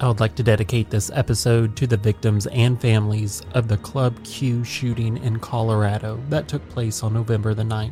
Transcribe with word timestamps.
I 0.00 0.06
would 0.06 0.20
like 0.20 0.36
to 0.36 0.44
dedicate 0.44 0.90
this 0.90 1.10
episode 1.12 1.74
to 1.76 1.86
the 1.88 1.96
victims 1.96 2.46
and 2.46 2.80
families 2.80 3.42
of 3.54 3.66
the 3.66 3.78
Club 3.78 4.22
Q 4.22 4.62
shooting 4.62 5.16
in 5.16 5.40
Colorado 5.40 6.22
that 6.28 6.46
took 6.46 6.66
place 6.68 7.02
on 7.02 7.14
November 7.14 7.52
the 7.52 7.64
9th. 7.64 7.90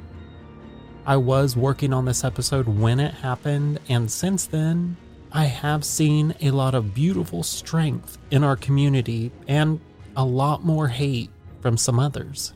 I 1.04 1.16
was 1.16 1.56
working 1.56 1.92
on 1.92 2.04
this 2.04 2.22
episode 2.22 2.68
when 2.68 3.00
it 3.00 3.12
happened, 3.12 3.80
and 3.88 4.08
since 4.08 4.46
then, 4.46 4.96
I 5.32 5.46
have 5.46 5.84
seen 5.84 6.32
a 6.40 6.52
lot 6.52 6.76
of 6.76 6.94
beautiful 6.94 7.42
strength 7.42 8.18
in 8.30 8.44
our 8.44 8.56
community 8.56 9.32
and 9.48 9.80
a 10.16 10.24
lot 10.24 10.64
more 10.64 10.86
hate 10.86 11.30
from 11.60 11.76
some 11.76 11.98
others. 11.98 12.54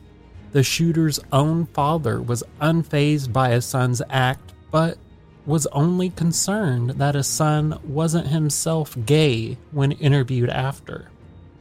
The 0.53 0.63
shooter's 0.63 1.19
own 1.33 1.65
father 1.65 2.21
was 2.21 2.41
unfazed 2.61 3.33
by 3.33 3.49
his 3.49 3.65
son's 3.65 4.01
act, 4.09 4.53
but 4.71 4.97
was 5.45 5.65
only 5.67 6.09
concerned 6.09 6.91
that 6.91 7.15
his 7.15 7.27
son 7.27 7.79
wasn't 7.83 8.27
himself 8.27 8.95
gay 9.05 9.57
when 9.71 9.91
interviewed 9.93 10.49
after. 10.49 11.09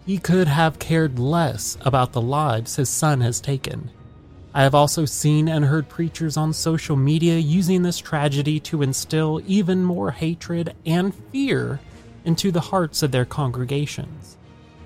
He 0.06 0.18
could 0.18 0.48
have 0.48 0.78
cared 0.78 1.18
less 1.18 1.78
about 1.82 2.12
the 2.12 2.20
lives 2.20 2.76
his 2.76 2.88
son 2.88 3.20
has 3.20 3.40
taken. 3.40 3.90
I 4.52 4.62
have 4.62 4.74
also 4.74 5.04
seen 5.04 5.48
and 5.48 5.66
heard 5.66 5.88
preachers 5.88 6.36
on 6.36 6.52
social 6.52 6.96
media 6.96 7.38
using 7.38 7.82
this 7.82 7.98
tragedy 7.98 8.58
to 8.60 8.82
instill 8.82 9.40
even 9.46 9.84
more 9.84 10.10
hatred 10.10 10.74
and 10.84 11.14
fear 11.14 11.78
into 12.24 12.50
the 12.50 12.60
hearts 12.60 13.02
of 13.02 13.12
their 13.12 13.24
congregations. 13.24 14.36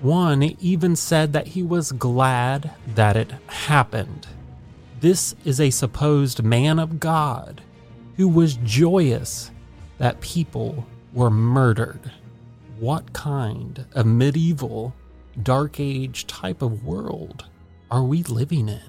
One 0.01 0.43
even 0.59 0.95
said 0.95 1.33
that 1.33 1.47
he 1.47 1.63
was 1.63 1.91
glad 1.91 2.71
that 2.93 3.17
it 3.17 3.31
happened. 3.47 4.27
This 4.99 5.35
is 5.43 5.59
a 5.59 5.71
supposed 5.71 6.43
man 6.43 6.77
of 6.77 6.99
God 6.99 7.61
who 8.17 8.27
was 8.27 8.55
joyous 8.57 9.51
that 9.97 10.21
people 10.21 10.85
were 11.13 11.29
murdered. 11.29 12.11
What 12.79 13.13
kind 13.13 13.85
of 13.93 14.05
medieval, 14.05 14.93
dark 15.41 15.79
age 15.79 16.27
type 16.27 16.61
of 16.61 16.83
world 16.83 17.45
are 17.89 18.03
we 18.03 18.23
living 18.23 18.69
in? 18.69 18.81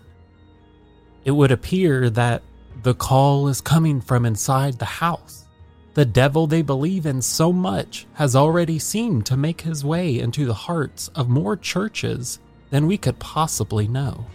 It 1.25 1.33
would 1.33 1.53
appear 1.53 2.11
that 2.11 2.43
the 2.83 2.95
call 2.95 3.49
is 3.49 3.61
coming 3.61 4.01
from 4.01 4.25
inside 4.25 4.79
the 4.79 4.85
house. 4.85 5.47
The 5.95 6.05
devil 6.05 6.47
they 6.47 6.63
believe 6.63 7.07
in 7.07 7.23
so 7.23 7.53
much 7.53 8.07
has 8.15 8.37
already 8.37 8.79
seemed 8.79 9.25
to 9.27 9.37
make 9.37 9.63
his 9.63 9.85
way 9.85 10.19
into 10.19 10.45
the 10.45 10.55
hearts 10.55 11.09
of 11.15 11.29
more 11.29 11.57
churches 11.57 12.39
than 12.71 12.87
we 12.87 12.99
could 12.99 13.19
possibly 13.19 13.89
know. 13.89 14.27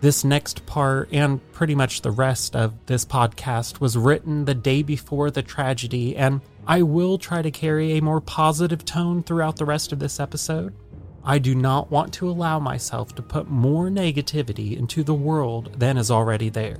This 0.00 0.24
next 0.24 0.64
part, 0.64 1.10
and 1.12 1.40
pretty 1.52 1.74
much 1.74 2.00
the 2.00 2.10
rest 2.10 2.56
of 2.56 2.74
this 2.86 3.04
podcast, 3.04 3.80
was 3.80 3.98
written 3.98 4.46
the 4.46 4.54
day 4.54 4.82
before 4.82 5.30
the 5.30 5.42
tragedy, 5.42 6.16
and 6.16 6.40
I 6.66 6.80
will 6.82 7.18
try 7.18 7.42
to 7.42 7.50
carry 7.50 7.92
a 7.92 8.02
more 8.02 8.22
positive 8.22 8.86
tone 8.86 9.22
throughout 9.22 9.56
the 9.56 9.66
rest 9.66 9.92
of 9.92 9.98
this 9.98 10.18
episode. 10.18 10.74
I 11.22 11.38
do 11.38 11.54
not 11.54 11.90
want 11.90 12.14
to 12.14 12.30
allow 12.30 12.58
myself 12.58 13.14
to 13.16 13.22
put 13.22 13.50
more 13.50 13.90
negativity 13.90 14.74
into 14.74 15.04
the 15.04 15.12
world 15.12 15.78
than 15.78 15.98
is 15.98 16.10
already 16.10 16.48
there. 16.48 16.78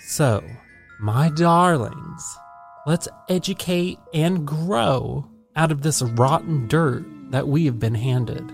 So, 0.00 0.42
my 0.98 1.30
darlings, 1.30 2.36
let's 2.84 3.06
educate 3.28 4.00
and 4.12 4.44
grow 4.44 5.28
out 5.54 5.70
of 5.70 5.82
this 5.82 6.02
rotten 6.02 6.66
dirt 6.66 7.04
that 7.30 7.46
we 7.46 7.66
have 7.66 7.78
been 7.78 7.94
handed. 7.94 8.52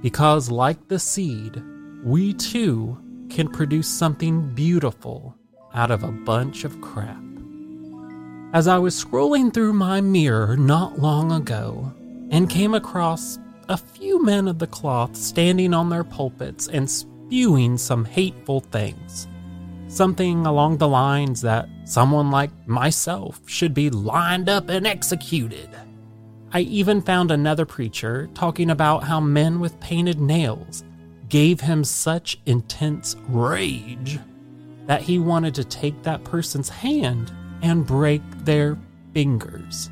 Because, 0.00 0.50
like 0.50 0.88
the 0.88 0.98
seed, 0.98 1.62
we 2.04 2.32
too 2.34 2.98
can 3.30 3.48
produce 3.48 3.88
something 3.88 4.54
beautiful 4.54 5.36
out 5.74 5.90
of 5.90 6.02
a 6.02 6.12
bunch 6.12 6.64
of 6.64 6.80
crap. 6.80 7.22
As 8.52 8.66
I 8.66 8.78
was 8.78 9.02
scrolling 9.02 9.52
through 9.52 9.74
my 9.74 10.00
mirror 10.00 10.56
not 10.56 10.98
long 10.98 11.32
ago 11.32 11.92
and 12.30 12.48
came 12.48 12.74
across 12.74 13.38
a 13.68 13.76
few 13.76 14.24
men 14.24 14.48
of 14.48 14.58
the 14.58 14.66
cloth 14.66 15.16
standing 15.16 15.74
on 15.74 15.90
their 15.90 16.04
pulpits 16.04 16.68
and 16.68 16.88
spewing 16.88 17.76
some 17.76 18.04
hateful 18.04 18.60
things. 18.60 19.28
Something 19.88 20.46
along 20.46 20.78
the 20.78 20.88
lines 20.88 21.42
that 21.42 21.68
someone 21.84 22.30
like 22.30 22.50
myself 22.66 23.40
should 23.46 23.74
be 23.74 23.90
lined 23.90 24.48
up 24.48 24.68
and 24.68 24.86
executed. 24.86 25.68
I 26.52 26.60
even 26.60 27.02
found 27.02 27.30
another 27.30 27.66
preacher 27.66 28.28
talking 28.34 28.70
about 28.70 29.04
how 29.04 29.20
men 29.20 29.60
with 29.60 29.78
painted 29.80 30.18
nails 30.18 30.82
gave 31.28 31.60
him 31.60 31.84
such 31.84 32.40
intense 32.46 33.16
rage 33.28 34.18
that 34.86 35.02
he 35.02 35.18
wanted 35.18 35.54
to 35.56 35.64
take 35.64 36.02
that 36.02 36.24
person's 36.24 36.70
hand 36.70 37.30
and 37.60 37.86
break 37.86 38.22
their 38.44 38.78
fingers. 39.12 39.90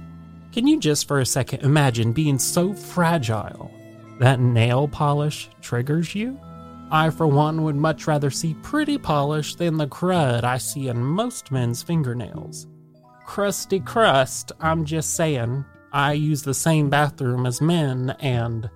Can 0.52 0.66
you 0.66 0.80
just 0.80 1.06
for 1.06 1.20
a 1.20 1.26
second 1.26 1.60
imagine 1.60 2.12
being 2.12 2.38
so 2.38 2.72
fragile 2.72 3.70
that 4.18 4.40
nail 4.40 4.88
polish 4.88 5.50
triggers 5.60 6.14
you? 6.14 6.40
I, 6.90 7.10
for 7.10 7.26
one, 7.26 7.64
would 7.64 7.76
much 7.76 8.06
rather 8.06 8.30
see 8.30 8.54
pretty 8.62 8.96
polish 8.96 9.56
than 9.56 9.76
the 9.76 9.88
crud 9.88 10.44
I 10.44 10.56
see 10.56 10.88
in 10.88 11.04
most 11.04 11.50
men's 11.50 11.82
fingernails. 11.82 12.66
Crusty 13.26 13.80
crust, 13.80 14.52
I'm 14.60 14.86
just 14.86 15.14
saying, 15.14 15.64
I 15.92 16.12
use 16.12 16.42
the 16.42 16.54
same 16.54 16.90
bathroom 16.90 17.46
as 17.46 17.60
men, 17.60 18.10
and 18.20 18.68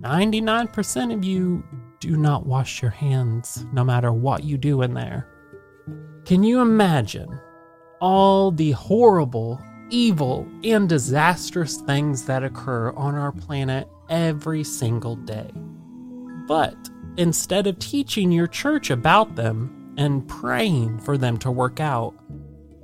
99% 0.00 1.14
of 1.14 1.24
you 1.24 1.64
do 2.00 2.16
not 2.16 2.46
wash 2.46 2.82
your 2.82 2.90
hands 2.90 3.64
no 3.72 3.84
matter 3.84 4.12
what 4.12 4.44
you 4.44 4.56
do 4.56 4.82
in 4.82 4.94
there. 4.94 5.28
Can 6.24 6.42
you 6.42 6.60
imagine 6.60 7.40
all 8.00 8.50
the 8.50 8.72
horrible, 8.72 9.60
evil, 9.90 10.46
and 10.64 10.88
disastrous 10.88 11.78
things 11.78 12.24
that 12.26 12.44
occur 12.44 12.92
on 12.92 13.14
our 13.14 13.32
planet 13.32 13.88
every 14.08 14.64
single 14.64 15.16
day? 15.16 15.50
But 16.46 16.76
instead 17.16 17.66
of 17.66 17.78
teaching 17.78 18.32
your 18.32 18.46
church 18.46 18.90
about 18.90 19.34
them 19.36 19.94
and 19.96 20.26
praying 20.26 21.00
for 21.00 21.18
them 21.18 21.36
to 21.38 21.50
work 21.50 21.80
out, 21.80 22.14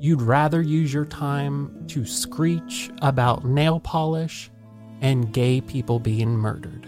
you'd 0.01 0.23
rather 0.23 0.63
use 0.63 0.93
your 0.93 1.05
time 1.05 1.87
to 1.89 2.05
screech 2.05 2.91
about 3.03 3.45
nail 3.45 3.81
polish 3.81 4.51
and 5.01 5.33
gay 5.33 5.61
people 5.61 5.99
being 5.99 6.31
murdered. 6.31 6.87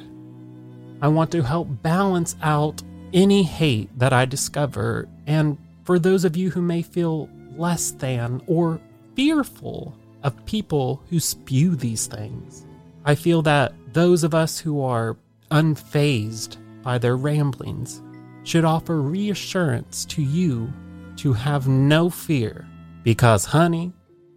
I 1.03 1.09
want 1.09 1.31
to 1.33 1.43
help 1.43 1.69
balance 1.83 2.37
out 2.43 2.83
any 3.13 3.43
hate 3.43 3.91
that 3.99 4.13
I 4.13 4.25
discover, 4.25 5.09
and 5.27 5.59
for 5.85 5.99
those 5.99 6.25
of 6.25 6.37
you 6.37 6.51
who 6.51 6.63
may 6.63 6.83
feel 6.83 7.29
less 7.57 7.91
than 7.93 8.43
or 8.47 8.81
fearful 9.15 9.97
of 10.23 10.45
people 10.45 11.03
who 11.09 11.19
spew 11.19 11.75
these 11.75 12.07
things, 12.07 12.67
I 13.05 13.15
feel 13.15 13.43
that 13.43 13.73
those 13.93 14.23
of 14.25 14.35
us 14.35 14.59
who 14.59 14.83
are 14.83 15.17
unfazed 15.51 16.59
by 16.83 16.99
their 16.99 17.17
ramblings 17.17 18.03
should 18.45 18.65
offer 18.65 19.01
reassurance 19.01 20.05
to 20.07 20.23
you 20.23 20.73
to 21.17 21.33
have 21.33 21.67
no 21.67 22.09
fear 22.09 22.67
because, 23.03 23.45
honey, 23.45 23.93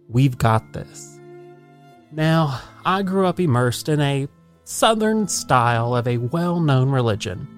we've 0.08 0.38
got 0.38 0.72
this. 0.72 1.18
Now, 2.12 2.60
I 2.84 3.02
grew 3.02 3.26
up 3.26 3.40
immersed 3.40 3.88
in 3.88 4.00
a 4.00 4.28
southern 4.64 5.28
style 5.28 5.94
of 5.94 6.06
a 6.06 6.18
well 6.18 6.60
known 6.60 6.90
religion, 6.90 7.48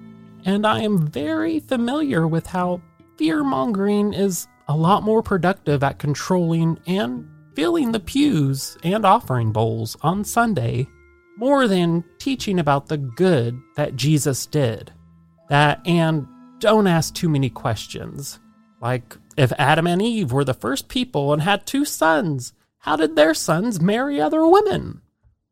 and 0.45 0.65
I 0.65 0.81
am 0.81 1.07
very 1.07 1.59
familiar 1.59 2.27
with 2.27 2.47
how 2.47 2.81
fear 3.17 3.43
mongering 3.43 4.13
is 4.13 4.47
a 4.67 4.75
lot 4.75 5.03
more 5.03 5.23
productive 5.23 5.83
at 5.83 5.99
controlling 5.99 6.79
and 6.87 7.27
filling 7.55 7.91
the 7.91 7.99
pews 7.99 8.77
and 8.83 9.05
offering 9.05 9.51
bowls 9.51 9.97
on 10.01 10.23
Sunday 10.23 10.87
more 11.37 11.67
than 11.67 12.03
teaching 12.17 12.59
about 12.59 12.87
the 12.87 12.97
good 12.97 13.59
that 13.75 13.95
Jesus 13.95 14.45
did. 14.45 14.91
That 15.49 15.81
and 15.87 16.27
don't 16.59 16.87
ask 16.87 17.13
too 17.13 17.29
many 17.29 17.49
questions. 17.49 18.39
Like, 18.81 19.17
if 19.35 19.51
Adam 19.57 19.87
and 19.87 20.01
Eve 20.01 20.31
were 20.31 20.43
the 20.43 20.53
first 20.53 20.87
people 20.87 21.33
and 21.33 21.41
had 21.41 21.65
two 21.65 21.85
sons, 21.85 22.53
how 22.79 22.95
did 22.95 23.15
their 23.15 23.33
sons 23.33 23.81
marry 23.81 24.21
other 24.21 24.45
women? 24.47 25.01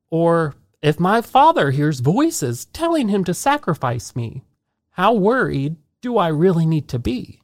Or 0.09 0.55
if 0.81 0.99
my 0.99 1.21
father 1.21 1.71
hears 1.71 1.99
voices 1.99 2.65
telling 2.65 3.09
him 3.09 3.23
to 3.23 3.33
sacrifice 3.33 4.15
me, 4.15 4.43
how 4.91 5.13
worried 5.13 5.77
do 6.01 6.17
I 6.17 6.27
really 6.27 6.65
need 6.65 6.87
to 6.89 6.99
be? 6.99 7.41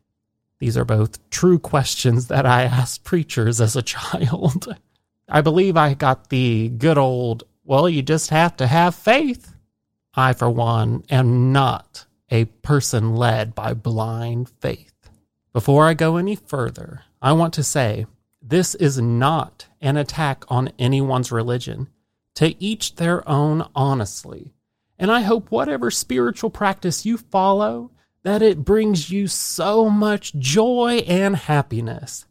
These 0.60 0.78
are 0.78 0.86
both 0.86 1.28
true 1.31 1.57
questions 1.57 2.28
that 2.28 2.45
I 2.45 2.63
asked 2.80 3.04
preachers 3.04 3.60
as 3.60 3.75
a 3.75 3.81
child. 3.81 4.75
I 5.28 5.42
believe 5.42 5.75
I 5.78 5.95
got 5.95 6.30
the 6.30 6.69
good 6.69 6.98
old, 6.98 7.44
well, 7.63 7.89
you 7.89 8.01
just 8.01 8.30
have 8.30 8.56
to 8.57 8.68
have 8.68 8.94
faith. 8.94 9.56
I, 10.13 10.33
for 10.33 10.50
one, 10.50 11.04
am 11.10 11.51
not 11.51 12.06
a 12.30 12.45
person 12.45 13.16
led 13.16 13.56
by 13.56 13.74
blind 13.74 14.50
faith. 14.60 14.90
Before 15.53 15.86
I 15.86 15.94
go 15.94 16.15
any 16.15 16.38
further, 16.38 17.03
I 17.21 17.33
want 17.33 17.53
to 17.56 17.63
say 17.63 18.06
this 18.42 18.74
is 18.75 19.01
not 19.01 19.68
an 19.81 19.98
attack 19.98 20.45
on 20.48 20.71
anyone's 20.80 21.31
religion. 21.31 21.89
To 22.36 22.56
each 22.63 22.95
their 22.95 23.27
own, 23.27 23.68
honestly. 23.75 24.53
And 24.98 25.12
I 25.12 25.21
hope 25.21 25.51
whatever 25.51 25.92
spiritual 25.92 26.50
practice 26.51 27.06
you 27.06 27.18
follow, 27.18 27.92
that 28.24 28.42
it 28.42 28.63
brings 28.63 29.09
you 29.09 29.27
so 29.27 29.89
much 29.89 30.33
joy 30.36 31.03
and 31.06 31.36
happiness. 31.36 32.25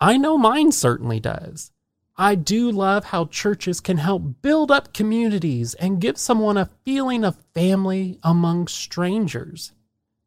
I 0.00 0.16
know 0.16 0.38
mine 0.38 0.72
certainly 0.72 1.20
does. 1.20 1.72
I 2.16 2.34
do 2.34 2.70
love 2.70 3.04
how 3.04 3.26
churches 3.26 3.80
can 3.80 3.98
help 3.98 4.40
build 4.40 4.70
up 4.70 4.94
communities 4.94 5.74
and 5.74 6.00
give 6.00 6.16
someone 6.16 6.56
a 6.56 6.70
feeling 6.84 7.24
of 7.24 7.42
family 7.54 8.18
among 8.22 8.68
strangers. 8.68 9.72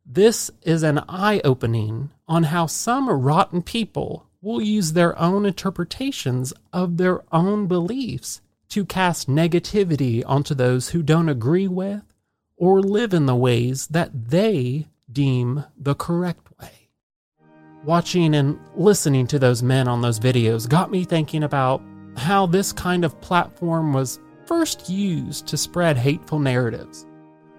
This 0.07 0.51
is 0.61 0.83
an 0.83 0.99
eye 1.09 1.41
opening 1.43 2.11
on 2.27 2.43
how 2.43 2.67
some 2.67 3.09
rotten 3.09 3.63
people 3.63 4.27
will 4.39 4.61
use 4.61 4.93
their 4.93 5.17
own 5.19 5.47
interpretations 5.47 6.53
of 6.71 6.97
their 6.97 7.23
own 7.33 7.65
beliefs 7.65 8.39
to 8.69 8.85
cast 8.85 9.27
negativity 9.27 10.23
onto 10.23 10.53
those 10.53 10.89
who 10.89 11.01
don't 11.01 11.27
agree 11.27 11.67
with 11.67 12.03
or 12.55 12.81
live 12.81 13.15
in 13.15 13.25
the 13.25 13.35
ways 13.35 13.87
that 13.87 14.29
they 14.29 14.85
deem 15.11 15.65
the 15.75 15.95
correct 15.95 16.49
way. 16.61 16.91
Watching 17.83 18.35
and 18.35 18.59
listening 18.75 19.25
to 19.27 19.39
those 19.39 19.63
men 19.63 19.87
on 19.87 20.01
those 20.01 20.19
videos 20.19 20.69
got 20.69 20.91
me 20.91 21.03
thinking 21.03 21.43
about 21.43 21.81
how 22.15 22.45
this 22.45 22.71
kind 22.71 23.03
of 23.03 23.19
platform 23.21 23.91
was 23.91 24.19
first 24.45 24.87
used 24.87 25.47
to 25.47 25.57
spread 25.57 25.97
hateful 25.97 26.37
narratives. 26.37 27.07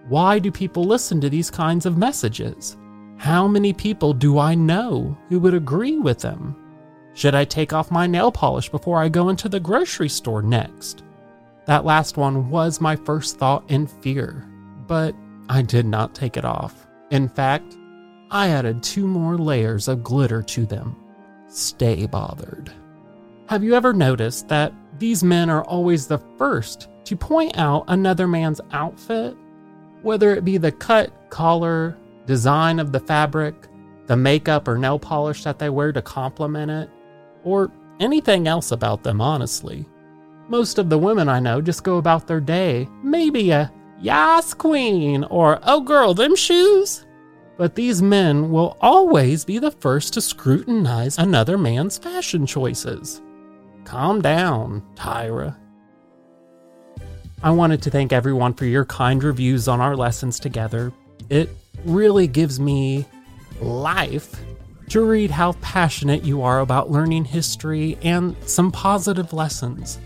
Why 0.08 0.38
do 0.38 0.50
people 0.52 0.84
listen 0.84 1.20
to 1.20 1.30
these 1.30 1.50
kinds 1.50 1.84
of 1.84 1.98
messages? 1.98 2.76
How 3.16 3.48
many 3.48 3.72
people 3.72 4.12
do 4.12 4.38
I 4.38 4.54
know 4.54 5.16
who 5.28 5.40
would 5.40 5.54
agree 5.54 5.98
with 5.98 6.20
them? 6.20 6.54
Should 7.14 7.34
I 7.34 7.44
take 7.44 7.72
off 7.72 7.90
my 7.90 8.06
nail 8.06 8.30
polish 8.30 8.68
before 8.68 9.02
I 9.02 9.08
go 9.08 9.30
into 9.30 9.48
the 9.48 9.58
grocery 9.58 10.08
store 10.08 10.42
next? 10.42 11.02
That 11.64 11.84
last 11.84 12.16
one 12.16 12.50
was 12.50 12.80
my 12.80 12.94
first 12.94 13.38
thought 13.38 13.68
in 13.68 13.86
fear, 13.86 14.48
but 14.86 15.14
I 15.48 15.62
did 15.62 15.86
not 15.86 16.14
take 16.14 16.36
it 16.36 16.44
off. 16.44 16.86
In 17.10 17.28
fact, 17.28 17.76
I 18.30 18.48
added 18.48 18.82
two 18.82 19.06
more 19.06 19.36
layers 19.38 19.88
of 19.88 20.04
glitter 20.04 20.42
to 20.42 20.66
them. 20.66 20.94
Stay 21.48 22.06
bothered. 22.06 22.72
Have 23.48 23.64
you 23.64 23.74
ever 23.74 23.92
noticed 23.92 24.48
that 24.48 24.72
these 24.98 25.24
men 25.24 25.50
are 25.50 25.64
always 25.64 26.06
the 26.06 26.20
first 26.36 26.88
to 27.04 27.16
point 27.16 27.56
out 27.58 27.84
another 27.88 28.28
man's 28.28 28.60
outfit? 28.72 29.36
Whether 30.06 30.36
it 30.36 30.44
be 30.44 30.56
the 30.56 30.70
cut, 30.70 31.10
collar, 31.30 31.98
design 32.26 32.78
of 32.78 32.92
the 32.92 33.00
fabric, 33.00 33.66
the 34.06 34.16
makeup 34.16 34.68
or 34.68 34.78
nail 34.78 35.00
polish 35.00 35.42
that 35.42 35.58
they 35.58 35.68
wear 35.68 35.90
to 35.90 36.00
complement 36.00 36.70
it, 36.70 36.88
or 37.42 37.72
anything 37.98 38.46
else 38.46 38.70
about 38.70 39.02
them, 39.02 39.20
honestly. 39.20 39.84
Most 40.46 40.78
of 40.78 40.90
the 40.90 40.96
women 40.96 41.28
I 41.28 41.40
know 41.40 41.60
just 41.60 41.82
go 41.82 41.96
about 41.96 42.28
their 42.28 42.38
day, 42.38 42.88
maybe 43.02 43.50
a 43.50 43.72
Yas 44.00 44.54
Queen 44.54 45.24
or 45.24 45.58
Oh 45.64 45.80
girl, 45.80 46.14
them 46.14 46.36
shoes? 46.36 47.04
But 47.56 47.74
these 47.74 48.00
men 48.00 48.52
will 48.52 48.76
always 48.80 49.44
be 49.44 49.58
the 49.58 49.72
first 49.72 50.12
to 50.14 50.20
scrutinize 50.20 51.18
another 51.18 51.58
man's 51.58 51.98
fashion 51.98 52.46
choices. 52.46 53.20
Calm 53.82 54.22
down, 54.22 54.84
Tyra. 54.94 55.56
I 57.42 57.50
wanted 57.50 57.82
to 57.82 57.90
thank 57.90 58.12
everyone 58.12 58.54
for 58.54 58.64
your 58.64 58.84
kind 58.84 59.22
reviews 59.22 59.68
on 59.68 59.80
our 59.80 59.94
lessons 59.94 60.40
together. 60.40 60.92
It 61.28 61.50
really 61.84 62.26
gives 62.26 62.58
me 62.58 63.04
life 63.60 64.40
to 64.88 65.04
read 65.04 65.30
how 65.30 65.52
passionate 65.54 66.24
you 66.24 66.42
are 66.42 66.60
about 66.60 66.90
learning 66.90 67.24
history 67.24 67.98
and 68.02 68.36
some 68.46 68.72
positive 68.72 69.32
lessons. 69.32 69.98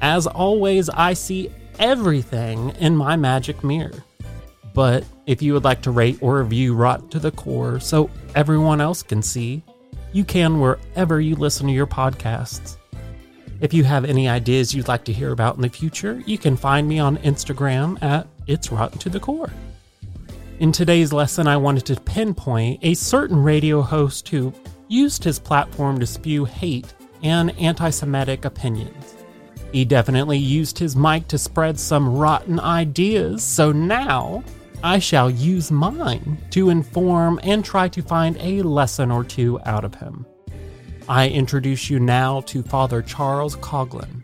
As 0.00 0.26
always, 0.26 0.88
I 0.88 1.12
see 1.12 1.50
everything 1.78 2.70
in 2.80 2.96
my 2.96 3.16
magic 3.16 3.62
mirror. 3.62 3.92
But 4.74 5.04
if 5.26 5.42
you 5.42 5.52
would 5.52 5.64
like 5.64 5.82
to 5.82 5.90
rate 5.90 6.18
or 6.22 6.38
review 6.38 6.74
Rot 6.74 7.10
to 7.10 7.18
the 7.18 7.30
Core 7.30 7.78
so 7.78 8.08
everyone 8.34 8.80
else 8.80 9.02
can 9.02 9.22
see, 9.22 9.62
you 10.12 10.24
can 10.24 10.60
wherever 10.60 11.20
you 11.20 11.36
listen 11.36 11.66
to 11.66 11.72
your 11.72 11.86
podcasts. 11.86 12.76
If 13.62 13.72
you 13.72 13.84
have 13.84 14.04
any 14.04 14.28
ideas 14.28 14.74
you'd 14.74 14.88
like 14.88 15.04
to 15.04 15.12
hear 15.12 15.30
about 15.30 15.54
in 15.54 15.62
the 15.62 15.68
future, 15.68 16.20
you 16.26 16.36
can 16.36 16.56
find 16.56 16.88
me 16.88 16.98
on 16.98 17.16
Instagram 17.18 17.96
at 18.02 18.26
It's 18.48 18.72
Rotten 18.72 18.98
to 18.98 19.08
the 19.08 19.20
Core. 19.20 19.52
In 20.58 20.72
today's 20.72 21.12
lesson, 21.12 21.46
I 21.46 21.56
wanted 21.58 21.86
to 21.86 22.00
pinpoint 22.00 22.80
a 22.82 22.94
certain 22.94 23.40
radio 23.40 23.80
host 23.80 24.28
who 24.28 24.52
used 24.88 25.22
his 25.22 25.38
platform 25.38 26.00
to 26.00 26.06
spew 26.06 26.44
hate 26.44 26.92
and 27.22 27.56
anti 27.56 27.90
Semitic 27.90 28.44
opinions. 28.44 29.14
He 29.70 29.84
definitely 29.84 30.38
used 30.38 30.76
his 30.76 30.96
mic 30.96 31.28
to 31.28 31.38
spread 31.38 31.78
some 31.78 32.16
rotten 32.16 32.58
ideas, 32.58 33.44
so 33.44 33.70
now 33.70 34.42
I 34.82 34.98
shall 34.98 35.30
use 35.30 35.70
mine 35.70 36.36
to 36.50 36.70
inform 36.70 37.38
and 37.44 37.64
try 37.64 37.86
to 37.90 38.02
find 38.02 38.36
a 38.40 38.62
lesson 38.62 39.12
or 39.12 39.22
two 39.22 39.60
out 39.64 39.84
of 39.84 39.94
him. 39.94 40.26
I 41.12 41.28
introduce 41.28 41.90
you 41.90 42.00
now 42.00 42.40
to 42.46 42.62
Father 42.62 43.02
Charles 43.02 43.54
Coughlin, 43.56 44.22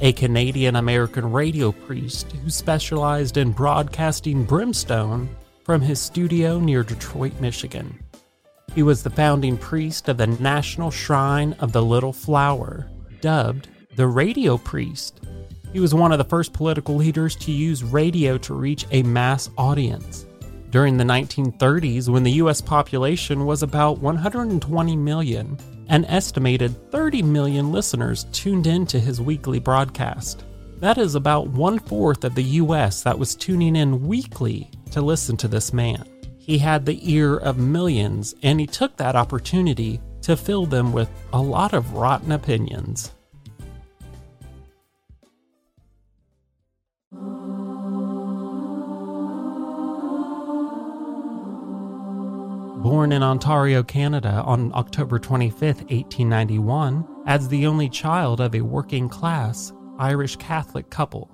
a 0.00 0.14
Canadian 0.14 0.74
American 0.74 1.30
radio 1.30 1.70
priest 1.70 2.32
who 2.32 2.48
specialized 2.48 3.36
in 3.36 3.52
broadcasting 3.52 4.44
brimstone 4.44 5.28
from 5.64 5.82
his 5.82 6.00
studio 6.00 6.58
near 6.58 6.82
Detroit, 6.82 7.38
Michigan. 7.42 8.02
He 8.74 8.82
was 8.82 9.02
the 9.02 9.10
founding 9.10 9.58
priest 9.58 10.08
of 10.08 10.16
the 10.16 10.26
National 10.26 10.90
Shrine 10.90 11.52
of 11.60 11.72
the 11.72 11.82
Little 11.82 12.14
Flower, 12.14 12.88
dubbed 13.20 13.68
the 13.94 14.06
radio 14.06 14.56
priest. 14.56 15.20
He 15.74 15.80
was 15.80 15.92
one 15.94 16.10
of 16.10 16.16
the 16.16 16.24
first 16.24 16.54
political 16.54 16.96
leaders 16.96 17.36
to 17.36 17.52
use 17.52 17.84
radio 17.84 18.38
to 18.38 18.54
reach 18.54 18.86
a 18.92 19.02
mass 19.02 19.50
audience. 19.58 20.24
During 20.70 20.96
the 20.96 21.04
1930s, 21.04 22.08
when 22.08 22.22
the 22.22 22.32
US 22.32 22.62
population 22.62 23.44
was 23.44 23.62
about 23.62 23.98
120 23.98 24.96
million, 24.96 25.58
an 25.88 26.04
estimated 26.06 26.90
30 26.90 27.22
million 27.22 27.72
listeners 27.72 28.24
tuned 28.32 28.66
in 28.66 28.86
to 28.86 28.98
his 28.98 29.20
weekly 29.20 29.58
broadcast. 29.58 30.44
That 30.80 30.98
is 30.98 31.14
about 31.14 31.48
one 31.48 31.78
fourth 31.78 32.24
of 32.24 32.34
the 32.34 32.42
US 32.42 33.02
that 33.02 33.18
was 33.18 33.34
tuning 33.34 33.76
in 33.76 34.06
weekly 34.06 34.70
to 34.90 35.00
listen 35.00 35.36
to 35.38 35.48
this 35.48 35.72
man. 35.72 36.04
He 36.38 36.58
had 36.58 36.84
the 36.84 37.00
ear 37.10 37.36
of 37.36 37.56
millions, 37.56 38.34
and 38.42 38.60
he 38.60 38.66
took 38.66 38.96
that 38.96 39.16
opportunity 39.16 40.00
to 40.22 40.36
fill 40.36 40.66
them 40.66 40.92
with 40.92 41.08
a 41.32 41.40
lot 41.40 41.72
of 41.72 41.94
rotten 41.94 42.32
opinions. 42.32 43.12
Born 52.84 53.12
in 53.12 53.22
Ontario, 53.22 53.82
Canada 53.82 54.42
on 54.44 54.70
October 54.74 55.18
25, 55.18 55.62
1891, 55.62 57.22
as 57.26 57.48
the 57.48 57.66
only 57.66 57.88
child 57.88 58.42
of 58.42 58.54
a 58.54 58.60
working 58.60 59.08
class 59.08 59.72
Irish 59.98 60.36
Catholic 60.36 60.90
couple. 60.90 61.30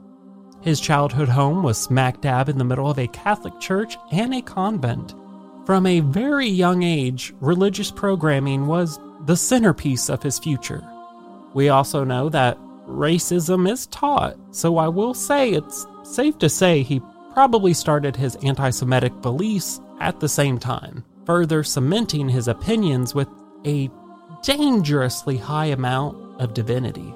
His 0.61 0.78
childhood 0.78 1.28
home 1.28 1.64
was 1.64 1.76
smack 1.76 2.21
dab 2.21 2.49
in 2.49 2.57
the 2.57 2.62
middle 2.62 2.88
of 2.88 3.00
a 3.00 3.09
Catholic 3.09 3.59
church 3.59 3.97
and 4.12 4.33
a 4.33 4.42
convent. 4.42 5.16
From 5.66 5.87
a 5.87 5.99
very 5.99 6.47
young 6.47 6.85
age, 6.85 7.35
religious 7.40 7.90
programming 7.90 8.69
was 8.69 9.00
the 9.26 9.37
centerpiece 9.37 10.09
of 10.09 10.23
his 10.23 10.38
future. 10.38 10.88
We 11.52 11.69
also 11.69 12.04
know 12.04 12.28
that 12.28 12.59
racism 12.87 13.69
is 13.69 13.88
taught, 13.88 14.37
so 14.52 14.76
I 14.76 14.87
will 14.87 15.14
say 15.14 15.50
it's 15.50 15.85
safe 16.04 16.38
to 16.38 16.49
say 16.49 16.85
he 16.85 17.02
probably 17.35 17.75
started 17.75 18.14
his 18.14 18.37
anti 18.37 18.71
Semitic 18.71 19.21
beliefs 19.21 19.80
at 19.99 20.21
the 20.21 20.28
same 20.28 20.57
time 20.57 21.02
further 21.30 21.62
cementing 21.62 22.28
his 22.28 22.49
opinions 22.49 23.14
with 23.14 23.28
a 23.64 23.88
dangerously 24.42 25.37
high 25.37 25.66
amount 25.66 26.16
of 26.40 26.54
divinity. 26.54 27.14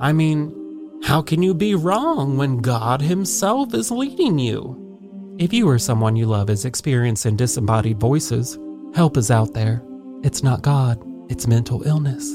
I 0.00 0.12
mean, 0.12 1.00
how 1.04 1.22
can 1.22 1.44
you 1.44 1.54
be 1.54 1.76
wrong 1.76 2.36
when 2.36 2.58
God 2.58 3.00
Himself 3.00 3.72
is 3.72 3.92
leading 3.92 4.40
you? 4.40 5.36
If 5.38 5.52
you 5.52 5.68
or 5.68 5.78
someone 5.78 6.16
you 6.16 6.26
love 6.26 6.50
is 6.50 6.64
experiencing 6.64 7.36
disembodied 7.36 8.00
voices, 8.00 8.58
help 8.96 9.16
is 9.16 9.30
out 9.30 9.54
there. 9.54 9.80
It's 10.24 10.42
not 10.42 10.62
God, 10.62 11.00
it's 11.30 11.46
mental 11.46 11.84
illness. 11.84 12.28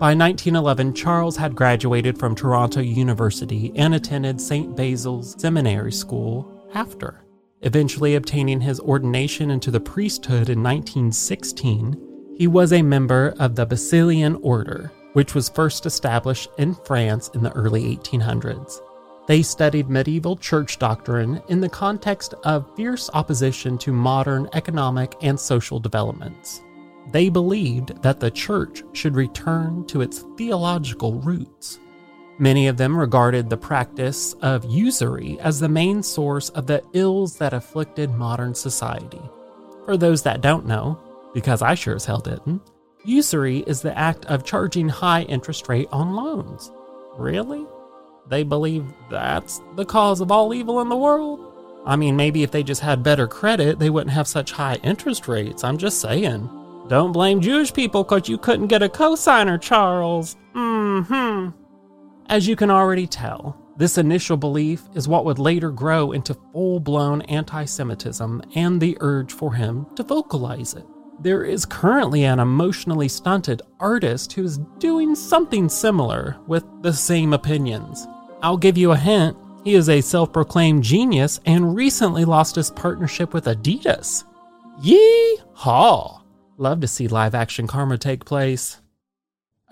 By 0.00 0.16
1911, 0.16 0.94
Charles 0.94 1.36
had 1.36 1.54
graduated 1.54 2.18
from 2.18 2.34
Toronto 2.34 2.80
University 2.80 3.70
and 3.76 3.94
attended 3.94 4.40
St. 4.40 4.74
Basil's 4.74 5.40
Seminary 5.40 5.92
School 5.92 6.68
after. 6.74 7.22
Eventually 7.62 8.14
obtaining 8.14 8.60
his 8.60 8.80
ordination 8.80 9.50
into 9.50 9.70
the 9.70 9.80
priesthood 9.80 10.48
in 10.48 10.62
1916, 10.62 12.34
he 12.34 12.46
was 12.46 12.72
a 12.72 12.80
member 12.80 13.34
of 13.38 13.54
the 13.54 13.66
Basilian 13.66 14.36
Order, 14.36 14.90
which 15.12 15.34
was 15.34 15.50
first 15.50 15.84
established 15.84 16.48
in 16.56 16.74
France 16.74 17.28
in 17.34 17.42
the 17.42 17.52
early 17.52 17.96
1800s. 17.96 18.80
They 19.26 19.42
studied 19.42 19.90
medieval 19.90 20.36
church 20.36 20.78
doctrine 20.78 21.42
in 21.48 21.60
the 21.60 21.68
context 21.68 22.32
of 22.44 22.74
fierce 22.76 23.10
opposition 23.12 23.76
to 23.78 23.92
modern 23.92 24.48
economic 24.54 25.14
and 25.20 25.38
social 25.38 25.78
developments. 25.78 26.62
They 27.12 27.28
believed 27.28 28.02
that 28.02 28.20
the 28.20 28.30
church 28.30 28.82
should 28.92 29.14
return 29.14 29.86
to 29.88 30.00
its 30.00 30.24
theological 30.38 31.20
roots. 31.20 31.78
Many 32.40 32.68
of 32.68 32.78
them 32.78 32.96
regarded 32.96 33.50
the 33.50 33.58
practice 33.58 34.32
of 34.40 34.64
usury 34.64 35.38
as 35.40 35.60
the 35.60 35.68
main 35.68 36.02
source 36.02 36.48
of 36.48 36.66
the 36.66 36.82
ills 36.94 37.36
that 37.36 37.52
afflicted 37.52 38.14
modern 38.14 38.54
society. 38.54 39.20
For 39.84 39.98
those 39.98 40.22
that 40.22 40.40
don't 40.40 40.64
know, 40.64 40.98
because 41.34 41.60
I 41.60 41.74
sure 41.74 41.94
as 41.94 42.06
hell 42.06 42.18
didn't, 42.18 42.62
usury 43.04 43.58
is 43.66 43.82
the 43.82 43.96
act 43.96 44.24
of 44.24 44.46
charging 44.46 44.88
high 44.88 45.24
interest 45.24 45.68
rate 45.68 45.88
on 45.92 46.16
loans. 46.16 46.72
Really? 47.18 47.66
They 48.26 48.42
believe 48.42 48.86
that's 49.10 49.60
the 49.76 49.84
cause 49.84 50.22
of 50.22 50.32
all 50.32 50.54
evil 50.54 50.80
in 50.80 50.88
the 50.88 50.96
world? 50.96 51.40
I 51.84 51.96
mean, 51.96 52.16
maybe 52.16 52.42
if 52.42 52.52
they 52.52 52.62
just 52.62 52.80
had 52.80 53.02
better 53.02 53.26
credit, 53.28 53.78
they 53.78 53.90
wouldn't 53.90 54.14
have 54.14 54.26
such 54.26 54.52
high 54.52 54.76
interest 54.76 55.28
rates. 55.28 55.62
I'm 55.62 55.76
just 55.76 56.00
saying. 56.00 56.48
Don't 56.88 57.12
blame 57.12 57.42
Jewish 57.42 57.74
people 57.74 58.02
because 58.02 58.30
you 58.30 58.38
couldn't 58.38 58.68
get 58.68 58.82
a 58.82 58.88
cosigner, 58.88 59.60
Charles. 59.60 60.38
Mm 60.54 61.06
hmm. 61.06 61.59
As 62.30 62.46
you 62.46 62.54
can 62.54 62.70
already 62.70 63.08
tell, 63.08 63.58
this 63.76 63.98
initial 63.98 64.36
belief 64.36 64.84
is 64.94 65.08
what 65.08 65.24
would 65.24 65.40
later 65.40 65.72
grow 65.72 66.12
into 66.12 66.38
full 66.52 66.78
blown 66.78 67.22
anti 67.22 67.64
Semitism 67.64 68.40
and 68.54 68.80
the 68.80 68.96
urge 69.00 69.32
for 69.32 69.52
him 69.52 69.84
to 69.96 70.04
vocalize 70.04 70.74
it. 70.74 70.86
There 71.18 71.42
is 71.42 71.66
currently 71.66 72.22
an 72.24 72.38
emotionally 72.38 73.08
stunted 73.08 73.62
artist 73.80 74.32
who 74.32 74.44
is 74.44 74.58
doing 74.78 75.16
something 75.16 75.68
similar 75.68 76.36
with 76.46 76.64
the 76.82 76.92
same 76.92 77.32
opinions. 77.32 78.06
I'll 78.42 78.56
give 78.56 78.78
you 78.78 78.92
a 78.92 78.96
hint 78.96 79.36
he 79.64 79.74
is 79.74 79.88
a 79.88 80.00
self 80.00 80.32
proclaimed 80.32 80.84
genius 80.84 81.40
and 81.46 81.74
recently 81.74 82.24
lost 82.24 82.54
his 82.54 82.70
partnership 82.70 83.34
with 83.34 83.46
Adidas. 83.46 84.24
Yee 84.80 85.38
haw! 85.52 86.22
Love 86.56 86.80
to 86.80 86.86
see 86.86 87.08
live 87.08 87.34
action 87.34 87.66
karma 87.66 87.98
take 87.98 88.24
place. 88.24 88.79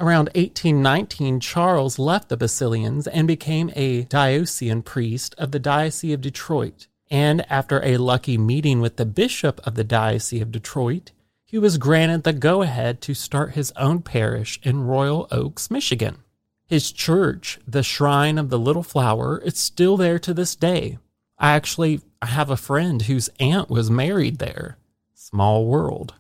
Around 0.01 0.27
1819, 0.37 1.41
Charles 1.41 1.99
left 1.99 2.29
the 2.29 2.37
Basilians 2.37 3.09
and 3.09 3.27
became 3.27 3.73
a 3.75 4.05
diocesan 4.05 4.83
priest 4.83 5.35
of 5.39 5.51
the 5.51 5.59
Diocese 5.59 6.15
of 6.15 6.21
Detroit. 6.21 6.87
And 7.11 7.45
after 7.51 7.85
a 7.85 7.97
lucky 7.97 8.39
meeting 8.39 8.81
with 8.81 8.97
the 8.97 9.05
bishop 9.05 9.61
of 9.67 9.75
the 9.75 9.83
Diocese 9.83 10.43
of 10.43 10.53
Detroit, 10.53 11.11
he 11.45 11.59
was 11.59 11.79
granted 11.79 12.23
the 12.23 12.33
go 12.33 12.63
ahead 12.63 13.01
to 13.01 13.15
start 13.15 13.55
his 13.55 13.73
own 13.73 14.03
parish 14.03 14.61
in 14.63 14.87
Royal 14.87 15.27
Oaks, 15.33 15.69
Michigan. 15.69 16.19
His 16.67 16.93
church, 16.93 17.59
the 17.67 17.83
Shrine 17.83 18.39
of 18.39 18.51
the 18.51 18.59
Little 18.59 18.85
Flower, 18.85 19.39
is 19.39 19.59
still 19.59 19.97
there 19.97 20.21
to 20.21 20.33
this 20.33 20.55
day. 20.55 20.99
I 21.39 21.53
actually 21.53 22.03
have 22.23 22.51
a 22.51 22.57
friend 22.57 23.03
whose 23.03 23.31
aunt 23.41 23.69
was 23.69 23.91
married 23.91 24.39
there. 24.39 24.77
Small 25.15 25.67
world. 25.67 26.15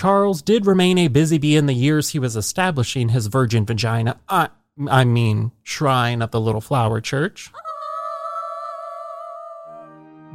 Charles 0.00 0.40
did 0.40 0.64
remain 0.64 0.96
a 0.96 1.08
busy 1.08 1.36
bee 1.36 1.56
in 1.56 1.66
the 1.66 1.74
years 1.74 2.08
he 2.08 2.18
was 2.18 2.34
establishing 2.34 3.10
his 3.10 3.26
virgin 3.26 3.66
vagina, 3.66 4.18
I, 4.30 4.48
I 4.88 5.04
mean, 5.04 5.52
shrine 5.62 6.22
of 6.22 6.30
the 6.30 6.40
Little 6.40 6.62
Flower 6.62 7.02
Church. 7.02 7.50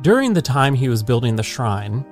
During 0.01 0.33
the 0.33 0.41
time 0.43 0.75
he 0.75 0.87
was 0.87 1.01
building 1.01 1.35
the 1.35 1.41
shrine, 1.41 2.05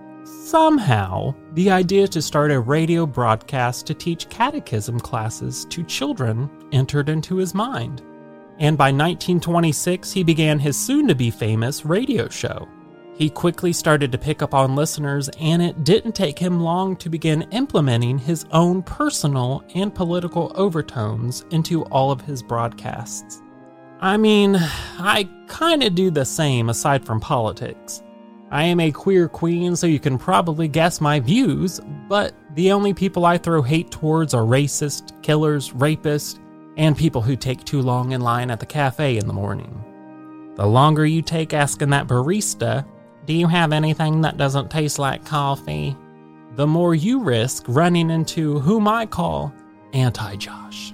somehow 0.47 1.35
the 1.53 1.69
idea 1.69 2.07
to 2.07 2.23
start 2.23 2.49
a 2.49 2.59
radio 2.59 3.05
broadcast 3.05 3.85
to 3.85 3.93
teach 3.93 4.29
catechism 4.29 4.99
classes 4.99 5.65
to 5.65 5.83
children 5.83 6.49
entered 6.71 7.07
into 7.07 7.35
his 7.35 7.53
mind. 7.53 8.01
And 8.57 8.79
by 8.79 8.85
1926, 8.85 10.11
he 10.11 10.23
began 10.23 10.57
his 10.57 10.75
soon 10.75 11.07
to 11.07 11.13
be 11.13 11.29
famous 11.29 11.85
radio 11.85 12.27
show. 12.29 12.67
He 13.15 13.29
quickly 13.29 13.73
started 13.73 14.11
to 14.11 14.17
pick 14.17 14.41
up 14.41 14.55
on 14.55 14.75
listeners, 14.75 15.29
and 15.39 15.61
it 15.61 15.83
didn't 15.83 16.15
take 16.15 16.39
him 16.39 16.59
long 16.59 16.95
to 16.97 17.09
begin 17.09 17.47
implementing 17.51 18.17
his 18.17 18.45
own 18.51 18.81
personal 18.81 19.63
and 19.75 19.93
political 19.93 20.51
overtones 20.55 21.45
into 21.51 21.83
all 21.85 22.11
of 22.11 22.21
his 22.21 22.41
broadcasts. 22.41 23.41
I 24.01 24.17
mean, 24.17 24.57
I 24.99 25.29
kinda 25.47 25.89
do 25.91 26.09
the 26.09 26.25
same 26.25 26.69
aside 26.69 27.05
from 27.05 27.19
politics. 27.19 28.01
I 28.51 28.63
am 28.63 28.79
a 28.79 28.91
queer 28.91 29.27
queen, 29.27 29.75
so 29.75 29.87
you 29.87 29.99
can 29.99 30.17
probably 30.17 30.67
guess 30.67 30.99
my 30.99 31.19
views, 31.19 31.79
but 32.09 32.33
the 32.55 32.71
only 32.71 32.93
people 32.93 33.25
I 33.25 33.37
throw 33.37 33.61
hate 33.61 33.91
towards 33.91 34.33
are 34.33 34.43
racist, 34.43 35.21
killers, 35.21 35.71
rapists, 35.71 36.39
and 36.77 36.97
people 36.97 37.21
who 37.21 37.35
take 37.35 37.63
too 37.63 37.81
long 37.81 38.11
in 38.11 38.21
line 38.21 38.51
at 38.51 38.59
the 38.59 38.65
cafe 38.65 39.17
in 39.17 39.27
the 39.27 39.33
morning. 39.33 39.83
The 40.55 40.67
longer 40.67 41.05
you 41.05 41.21
take 41.21 41.53
asking 41.53 41.89
that 41.91 42.07
barista, 42.07 42.85
do 43.25 43.33
you 43.33 43.47
have 43.47 43.71
anything 43.71 44.21
that 44.21 44.37
doesn't 44.37 44.69
taste 44.69 44.99
like 44.99 45.25
coffee? 45.25 45.95
The 46.55 46.67
more 46.67 46.93
you 46.93 47.21
risk 47.21 47.63
running 47.67 48.09
into 48.09 48.59
whom 48.59 48.87
I 48.87 49.05
call 49.05 49.53
Anti 49.93 50.35
Josh. 50.35 50.93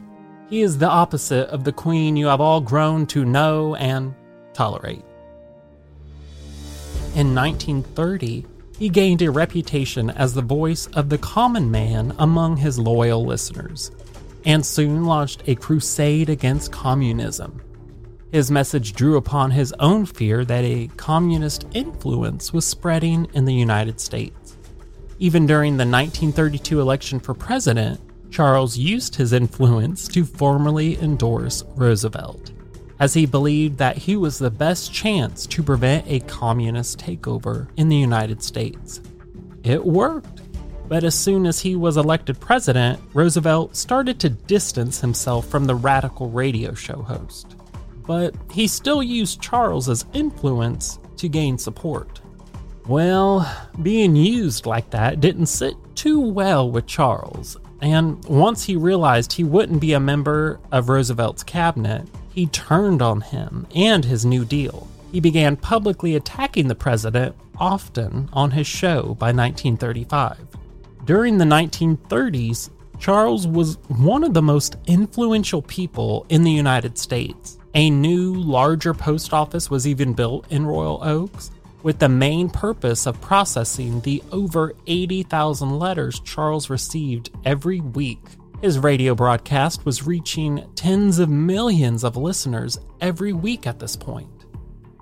He 0.50 0.62
is 0.62 0.77
the 0.77 0.89
opposite 0.89 1.50
of 1.50 1.63
the 1.63 1.71
queen 1.71 2.15
you 2.15 2.27
have 2.27 2.41
all 2.41 2.62
grown 2.62 3.07
to 3.07 3.25
know 3.25 3.75
and 3.75 4.13
tolerate. 4.53 5.03
In 7.15 7.33
1930, 7.33 8.45
he 8.77 8.89
gained 8.89 9.21
a 9.21 9.31
reputation 9.31 10.09
as 10.12 10.33
the 10.33 10.41
voice 10.41 10.86
of 10.88 11.09
the 11.09 11.17
common 11.17 11.69
man 11.71 12.13
among 12.19 12.57
his 12.57 12.79
loyal 12.79 13.25
listeners, 13.25 13.91
and 14.45 14.65
soon 14.65 15.05
launched 15.05 15.43
a 15.48 15.55
crusade 15.55 16.29
against 16.29 16.71
communism 16.71 17.62
his 18.31 18.51
message 18.51 18.93
drew 18.93 19.17
upon 19.17 19.51
his 19.51 19.74
own 19.79 20.05
fear 20.05 20.45
that 20.45 20.63
a 20.63 20.89
communist 20.98 21.65
influence 21.74 22.53
was 22.53 22.65
spreading 22.65 23.27
in 23.33 23.45
the 23.45 23.53
United 23.53 24.00
States. 24.00 24.57
Even 25.17 25.48
during 25.48 25.74
the 25.74 25.86
1932 25.86 26.79
election 26.79 27.19
for 27.19 27.33
president, 27.33 28.00
Charles 28.29 28.77
used 28.77 29.15
his 29.15 29.33
influence 29.33 30.07
to 30.09 30.24
formally 30.24 31.00
endorse 31.01 31.63
Roosevelt, 31.75 32.51
as 33.00 33.15
he 33.15 33.25
believed 33.25 33.79
that 33.79 33.98
he 33.98 34.15
was 34.15 34.38
the 34.38 34.51
best 34.51 34.93
chance 34.93 35.48
to 35.48 35.63
prevent 35.63 36.05
a 36.07 36.19
communist 36.21 37.00
takeover 37.00 37.67
in 37.77 37.89
the 37.89 37.98
United 37.98 38.43
States. 38.43 39.01
It 39.63 39.83
worked, 39.83 40.41
but 40.88 41.03
as 41.03 41.15
soon 41.15 41.48
as 41.48 41.59
he 41.59 41.75
was 41.75 41.98
elected 41.98 42.39
president, 42.39 43.00
Roosevelt 43.13 43.75
started 43.75 44.19
to 44.19 44.29
distance 44.29 45.01
himself 45.01 45.48
from 45.48 45.65
the 45.65 45.75
radical 45.75 46.29
radio 46.29 46.74
show 46.75 47.01
host 47.01 47.55
but 48.09 48.33
he 48.49 48.65
still 48.65 49.03
used 49.03 49.39
Charles's 49.39 50.03
influence 50.13 50.97
to 51.15 51.29
gain 51.29 51.59
support. 51.59 52.21
Well, 52.87 53.47
being 53.83 54.15
used 54.15 54.65
like 54.65 54.89
that 54.89 55.21
didn't 55.21 55.45
sit 55.45 55.75
too 55.93 56.19
well 56.19 56.71
with 56.71 56.87
Charles, 56.87 57.55
and 57.81 58.25
once 58.25 58.63
he 58.63 58.75
realized 58.75 59.31
he 59.31 59.43
wouldn't 59.43 59.79
be 59.79 59.93
a 59.93 59.99
member 59.99 60.59
of 60.71 60.89
Roosevelt's 60.89 61.43
cabinet, 61.43 62.07
he 62.33 62.47
turned 62.47 63.03
on 63.03 63.21
him 63.21 63.67
and 63.75 64.03
his 64.03 64.25
New 64.25 64.43
Deal. 64.43 64.87
He 65.11 65.19
began 65.19 65.55
publicly 65.55 66.15
attacking 66.15 66.67
the 66.67 66.73
president, 66.73 67.35
often 67.59 68.27
on 68.33 68.49
his 68.49 68.65
show 68.65 69.13
by 69.19 69.27
1935. 69.27 70.47
During 71.05 71.37
the 71.37 71.45
1930s, 71.45 72.71
Charles 72.97 73.45
was 73.45 73.77
one 73.87 74.23
of 74.23 74.33
the 74.33 74.41
most 74.41 74.77
influential 74.87 75.61
people 75.61 76.25
in 76.29 76.41
the 76.41 76.51
United 76.51 76.97
States. 76.97 77.58
A 77.75 77.91
new, 77.91 78.33
larger 78.33 78.95
post 78.95 79.31
office 79.31 79.69
was 79.69 79.88
even 79.88 80.13
built 80.13 80.51
in 80.51 80.65
Royal 80.65 81.03
Oaks, 81.03 81.51
with 81.83 81.99
the 81.99 82.09
main 82.09 82.49
purpose 82.49 83.05
of 83.05 83.21
processing 83.21 84.01
the 84.01 84.23
over 84.31 84.73
80,000 84.88 85.77
letters 85.77 86.19
Charles 86.21 86.69
received 86.69 87.29
every 87.45 87.79
week. 87.79 88.23
His 88.61 88.79
radio 88.79 89.13
broadcast 89.13 89.85
was 89.85 90.05
reaching 90.05 90.67
tens 90.75 91.19
of 91.19 91.29
millions 91.29 92.03
of 92.03 92.17
listeners 92.17 92.79
every 93.01 93.33
week 93.33 93.67
at 93.67 93.79
this 93.79 93.95
point. 93.95 94.27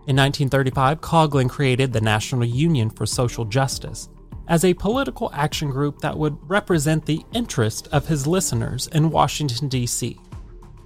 In 0.06 0.16
1935, 0.16 1.02
Coughlin 1.02 1.50
created 1.50 1.94
the 1.94 2.02
National 2.02 2.46
Union 2.46 2.90
for 2.90 3.06
Social 3.06 3.46
Justice 3.46 4.10
as 4.50 4.64
a 4.64 4.74
political 4.74 5.32
action 5.34 5.70
group 5.70 6.00
that 6.00 6.18
would 6.18 6.38
represent 6.50 7.06
the 7.06 7.26
interest 7.34 7.88
of 7.92 8.08
his 8.08 8.28
listeners 8.28 8.88
in 8.88 9.10
Washington, 9.10 9.68
D.C. 9.70 10.20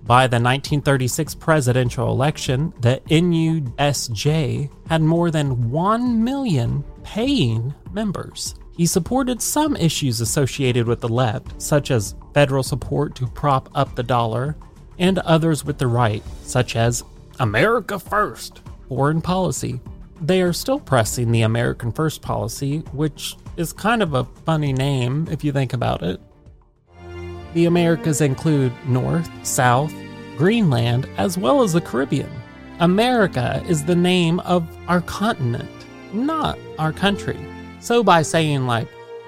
By 0.03 0.27
the 0.27 0.37
1936 0.37 1.35
presidential 1.35 2.09
election, 2.09 2.73
the 2.79 3.01
NUSJ 3.07 4.69
had 4.89 5.01
more 5.01 5.31
than 5.31 5.69
1 5.69 6.23
million 6.23 6.83
paying 7.03 7.73
members. 7.93 8.55
He 8.75 8.85
supported 8.85 9.41
some 9.41 9.75
issues 9.75 10.21
associated 10.21 10.87
with 10.87 11.01
the 11.01 11.09
left, 11.09 11.61
such 11.61 11.91
as 11.91 12.15
federal 12.33 12.63
support 12.63 13.15
to 13.15 13.27
prop 13.27 13.69
up 13.75 13.95
the 13.95 14.03
dollar, 14.03 14.57
and 14.97 15.19
others 15.19 15.63
with 15.63 15.77
the 15.77 15.87
right, 15.87 16.23
such 16.43 16.75
as 16.75 17.03
America 17.39 17.99
First 17.99 18.61
foreign 18.87 19.21
policy. 19.21 19.79
They 20.19 20.41
are 20.41 20.53
still 20.53 20.79
pressing 20.79 21.31
the 21.31 21.43
American 21.43 21.91
First 21.91 22.21
policy, 22.21 22.79
which 22.91 23.35
is 23.57 23.71
kind 23.71 24.01
of 24.01 24.13
a 24.13 24.25
funny 24.45 24.73
name 24.73 25.27
if 25.31 25.43
you 25.43 25.51
think 25.51 25.73
about 25.73 26.03
it. 26.03 26.19
The 27.53 27.65
Americas 27.65 28.21
include 28.21 28.71
North, 28.87 29.29
South, 29.45 29.93
Greenland, 30.37 31.07
as 31.17 31.37
well 31.37 31.61
as 31.61 31.73
the 31.73 31.81
Caribbean. 31.81 32.31
America 32.79 33.63
is 33.67 33.85
the 33.85 33.95
name 33.95 34.39
of 34.41 34.67
our 34.87 35.01
continent, 35.01 35.69
not 36.13 36.57
our 36.79 36.91
country. 36.91 37.37
So 37.79 38.03
by 38.03 38.21
saying, 38.21 38.65
like, 38.65 38.87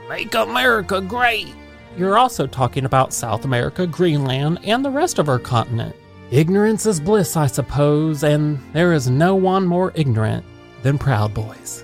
make 0.09 0.33
America 0.33 1.01
great, 1.01 1.53
you're 1.97 2.17
also 2.17 2.47
talking 2.47 2.85
about 2.85 3.13
South 3.13 3.45
America, 3.45 3.85
Greenland, 3.85 4.59
and 4.63 4.83
the 4.83 4.89
rest 4.89 5.19
of 5.19 5.29
our 5.29 5.39
continent. 5.39 5.95
Ignorance 6.31 6.87
is 6.87 6.99
bliss, 6.99 7.37
I 7.37 7.45
suppose, 7.45 8.23
and 8.23 8.57
there 8.73 8.93
is 8.93 9.09
no 9.09 9.35
one 9.35 9.67
more 9.67 9.91
ignorant 9.93 10.43
than 10.81 10.97
Proud 10.97 11.33
Boys. 11.33 11.83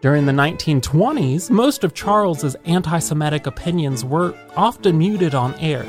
During 0.00 0.26
the 0.26 0.32
1920s, 0.32 1.50
most 1.50 1.82
of 1.82 1.92
Charles's 1.92 2.54
anti 2.64 3.00
Semitic 3.00 3.46
opinions 3.46 4.04
were 4.04 4.32
often 4.56 4.96
muted 4.96 5.34
on 5.34 5.54
air. 5.54 5.84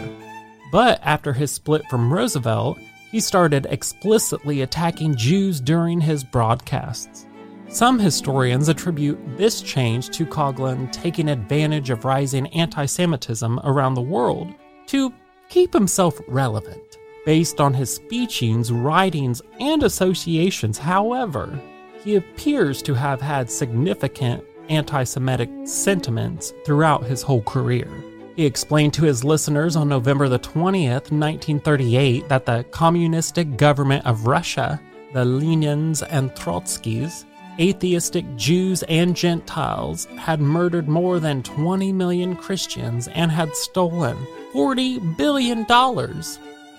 But 0.71 0.99
after 1.03 1.31
his 1.31 1.51
split 1.51 1.83
from 1.91 2.11
Roosevelt, 2.11 2.79
he 3.11 3.19
started 3.19 3.67
explicitly 3.69 4.61
attacking 4.61 5.15
Jews 5.15 5.61
during 5.61 6.01
his 6.01 6.23
broadcasts. 6.23 7.27
Some 7.67 7.99
historians 7.99 8.67
attribute 8.67 9.19
this 9.37 9.61
change 9.61 10.09
to 10.09 10.25
Coughlin 10.25 10.91
taking 10.91 11.29
advantage 11.29 11.91
of 11.91 12.03
rising 12.03 12.47
anti 12.47 12.85
Semitism 12.85 13.59
around 13.63 13.93
the 13.93 14.01
world 14.01 14.51
to 14.87 15.13
keep 15.49 15.71
himself 15.71 16.19
relevant. 16.27 16.81
Based 17.27 17.61
on 17.61 17.75
his 17.75 17.99
speechings, 17.99 18.71
writings, 18.71 19.39
and 19.59 19.83
associations, 19.83 20.79
however, 20.79 21.61
he 22.03 22.15
appears 22.15 22.81
to 22.83 22.93
have 22.93 23.21
had 23.21 23.49
significant 23.49 24.43
anti 24.69 25.03
Semitic 25.03 25.49
sentiments 25.65 26.53
throughout 26.65 27.03
his 27.03 27.21
whole 27.21 27.41
career. 27.41 27.89
He 28.35 28.45
explained 28.45 28.93
to 28.93 29.03
his 29.03 29.23
listeners 29.23 29.75
on 29.75 29.89
November 29.89 30.29
the 30.29 30.39
20th, 30.39 31.11
1938, 31.11 32.29
that 32.29 32.45
the 32.45 32.65
communistic 32.71 33.57
government 33.57 34.05
of 34.05 34.27
Russia, 34.27 34.79
the 35.13 35.25
Lenins 35.25 36.07
and 36.09 36.31
Trotskys, 36.31 37.25
atheistic 37.59 38.23
Jews 38.37 38.83
and 38.83 39.13
Gentiles, 39.15 40.05
had 40.17 40.39
murdered 40.39 40.87
more 40.87 41.19
than 41.19 41.43
20 41.43 41.91
million 41.91 42.35
Christians 42.35 43.09
and 43.09 43.29
had 43.29 43.53
stolen 43.55 44.15
$40 44.53 45.17
billion 45.17 45.65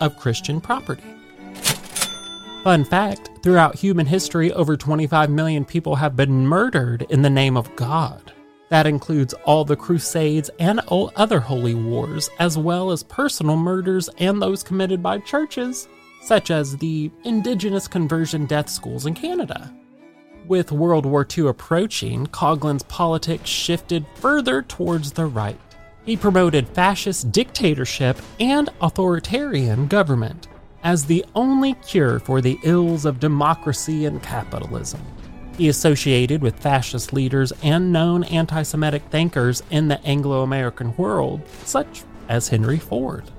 of 0.00 0.18
Christian 0.18 0.62
property. 0.62 1.19
Fun 2.62 2.84
fact 2.84 3.30
throughout 3.42 3.74
human 3.74 4.04
history, 4.04 4.52
over 4.52 4.76
25 4.76 5.30
million 5.30 5.64
people 5.64 5.96
have 5.96 6.14
been 6.14 6.46
murdered 6.46 7.06
in 7.08 7.22
the 7.22 7.30
name 7.30 7.56
of 7.56 7.74
God. 7.74 8.34
That 8.68 8.86
includes 8.86 9.32
all 9.46 9.64
the 9.64 9.76
Crusades 9.76 10.50
and 10.58 10.78
all 10.80 11.10
other 11.16 11.40
holy 11.40 11.74
wars, 11.74 12.28
as 12.38 12.58
well 12.58 12.90
as 12.90 13.02
personal 13.02 13.56
murders 13.56 14.10
and 14.18 14.42
those 14.42 14.62
committed 14.62 15.02
by 15.02 15.20
churches, 15.20 15.88
such 16.20 16.50
as 16.50 16.76
the 16.76 17.10
Indigenous 17.24 17.88
conversion 17.88 18.44
death 18.44 18.68
schools 18.68 19.06
in 19.06 19.14
Canada. 19.14 19.74
With 20.46 20.70
World 20.70 21.06
War 21.06 21.26
II 21.26 21.48
approaching, 21.48 22.26
Coughlin's 22.26 22.82
politics 22.82 23.48
shifted 23.48 24.04
further 24.16 24.60
towards 24.60 25.12
the 25.12 25.24
right. 25.24 25.58
He 26.04 26.14
promoted 26.14 26.68
fascist 26.68 27.32
dictatorship 27.32 28.18
and 28.38 28.68
authoritarian 28.82 29.86
government 29.86 30.49
as 30.82 31.04
the 31.04 31.24
only 31.34 31.74
cure 31.74 32.18
for 32.20 32.40
the 32.40 32.58
ills 32.62 33.04
of 33.04 33.20
democracy 33.20 34.06
and 34.06 34.22
capitalism. 34.22 35.00
He 35.56 35.68
associated 35.68 36.40
with 36.40 36.58
fascist 36.58 37.12
leaders 37.12 37.52
and 37.62 37.92
known 37.92 38.24
anti 38.24 38.62
Semitic 38.62 39.02
thinkers 39.10 39.62
in 39.70 39.88
the 39.88 40.02
Anglo 40.04 40.42
American 40.42 40.96
world, 40.96 41.42
such 41.64 42.02
as 42.28 42.48
Henry 42.48 42.78
Ford. 42.78 43.30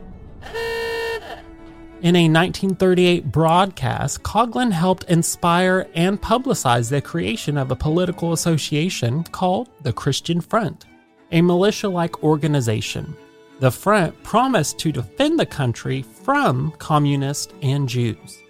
In 2.03 2.15
a 2.15 2.25
1938 2.25 3.31
broadcast, 3.31 4.23
Coughlin 4.23 4.71
helped 4.71 5.03
inspire 5.03 5.87
and 5.93 6.19
publicize 6.19 6.89
the 6.89 6.99
creation 6.99 7.59
of 7.59 7.69
a 7.69 7.75
political 7.75 8.33
association 8.33 9.23
called 9.23 9.69
the 9.83 9.93
Christian 9.93 10.41
Front, 10.41 10.85
a 11.31 11.43
militia 11.43 11.89
like 11.89 12.23
organization. 12.23 13.15
The 13.61 13.69
Front 13.69 14.23
promised 14.23 14.79
to 14.79 14.91
defend 14.91 15.39
the 15.39 15.45
country 15.45 16.01
from 16.01 16.71
communists 16.79 17.53
and 17.61 17.87
Jews. 17.87 18.41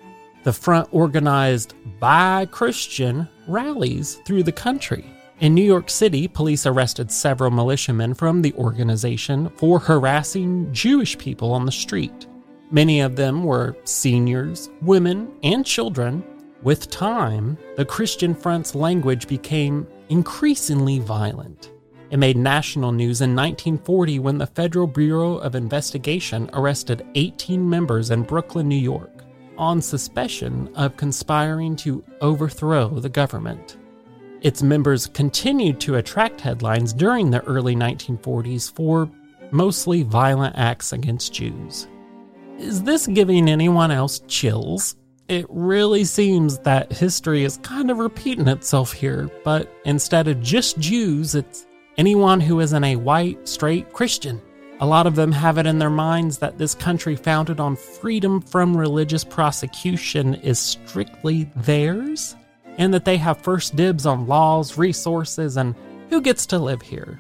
The 0.44 0.54
Front 0.54 0.88
organized 0.94 1.74
by 2.00 2.46
Christian 2.46 3.28
rallies 3.46 4.22
through 4.26 4.44
the 4.44 4.54
country. 4.54 5.04
In 5.42 5.54
New 5.54 5.66
York 5.66 5.90
City, 5.90 6.30
police 6.30 6.66
arrested 6.66 7.12
several 7.12 7.52
militiamen 7.52 8.14
from 8.14 8.42
the 8.42 8.54
organization 8.54 9.50
for 9.58 9.80
harassing 9.80 10.72
Jewish 10.72 11.18
people 11.18 11.52
on 11.52 11.66
the 11.66 11.74
street. 11.74 12.28
Many 12.72 13.02
of 13.02 13.18
them 13.18 13.44
were 13.44 13.76
seniors, 13.84 14.70
women, 14.82 15.30
and 15.44 15.66
children. 15.66 16.24
With 16.62 16.90
time, 16.90 17.58
the 17.76 17.84
Christian 17.84 18.34
Front's 18.34 18.76
language 18.76 19.28
became 19.28 19.86
increasingly 20.08 21.00
violent. 21.00 21.70
It 22.12 22.20
made 22.20 22.36
national 22.36 22.92
news 22.92 23.22
in 23.22 23.34
1940 23.34 24.20
when 24.20 24.38
the 24.38 24.46
Federal 24.46 24.86
Bureau 24.86 25.38
of 25.38 25.56
Investigation 25.56 26.50
arrested 26.52 27.08
18 27.16 27.68
members 27.68 28.12
in 28.12 28.24
Brooklyn, 28.24 28.68
New 28.68 28.76
York, 28.76 29.24
on 29.58 29.82
suspicion 29.82 30.70
of 30.76 30.98
conspiring 30.98 31.78
to 31.78 32.04
overthrow 32.20 32.90
the 32.90 33.08
government. 33.08 33.78
Its 34.42 34.62
members 34.62 35.08
continued 35.08 35.80
to 35.80 35.96
attract 35.96 36.42
headlines 36.42 36.92
during 36.92 37.32
the 37.32 37.44
early 37.46 37.76
1940s 37.76 38.74
for 38.76 39.10
mostly 39.52 40.04
violent 40.04 40.58
acts 40.58 40.92
against 40.92 41.34
Jews. 41.34 41.88
Is 42.58 42.84
this 42.84 43.08
giving 43.08 43.50
anyone 43.50 43.90
else 43.90 44.20
chills? 44.28 44.98
It 45.30 45.46
really 45.48 46.04
seems 46.04 46.58
that 46.60 46.92
history 46.92 47.46
is 47.46 47.58
kind 47.64 47.90
of 47.90 48.00
repeating 48.00 48.50
itself 48.50 48.92
here, 48.92 49.30
but 49.46 49.72
instead 49.86 50.28
of 50.28 50.42
just 50.42 50.78
Jews, 50.78 51.36
it's 51.36 51.68
anyone 51.98 52.40
who 52.40 52.60
isn't 52.60 52.84
a 52.84 52.96
white, 52.96 53.48
straight 53.48 53.92
Christian. 53.94 54.42
A 54.80 54.86
lot 54.86 55.08
of 55.08 55.16
them 55.16 55.32
have 55.32 55.58
it 55.58 55.68
in 55.68 55.78
their 55.78 55.90
minds 55.90 56.38
that 56.40 56.58
this 56.58 56.74
country 56.74 57.16
founded 57.16 57.60
on 57.60 57.76
freedom 57.76 58.42
from 58.42 58.76
religious 58.76 59.24
prosecution 59.24 60.36
is 60.36 60.60
strictly 60.60 61.50
theirs, 61.56 62.36
and 62.78 62.94
that 62.94 63.06
they 63.06 63.18
have 63.18 63.38
first 63.42 63.76
dibs 63.76 64.06
on 64.06 64.28
laws, 64.28 64.78
resources, 64.78 65.58
and 65.58 65.76
who 66.10 66.22
gets 66.22 66.46
to 66.48 66.58
live 66.58 66.82
here. 66.82 67.20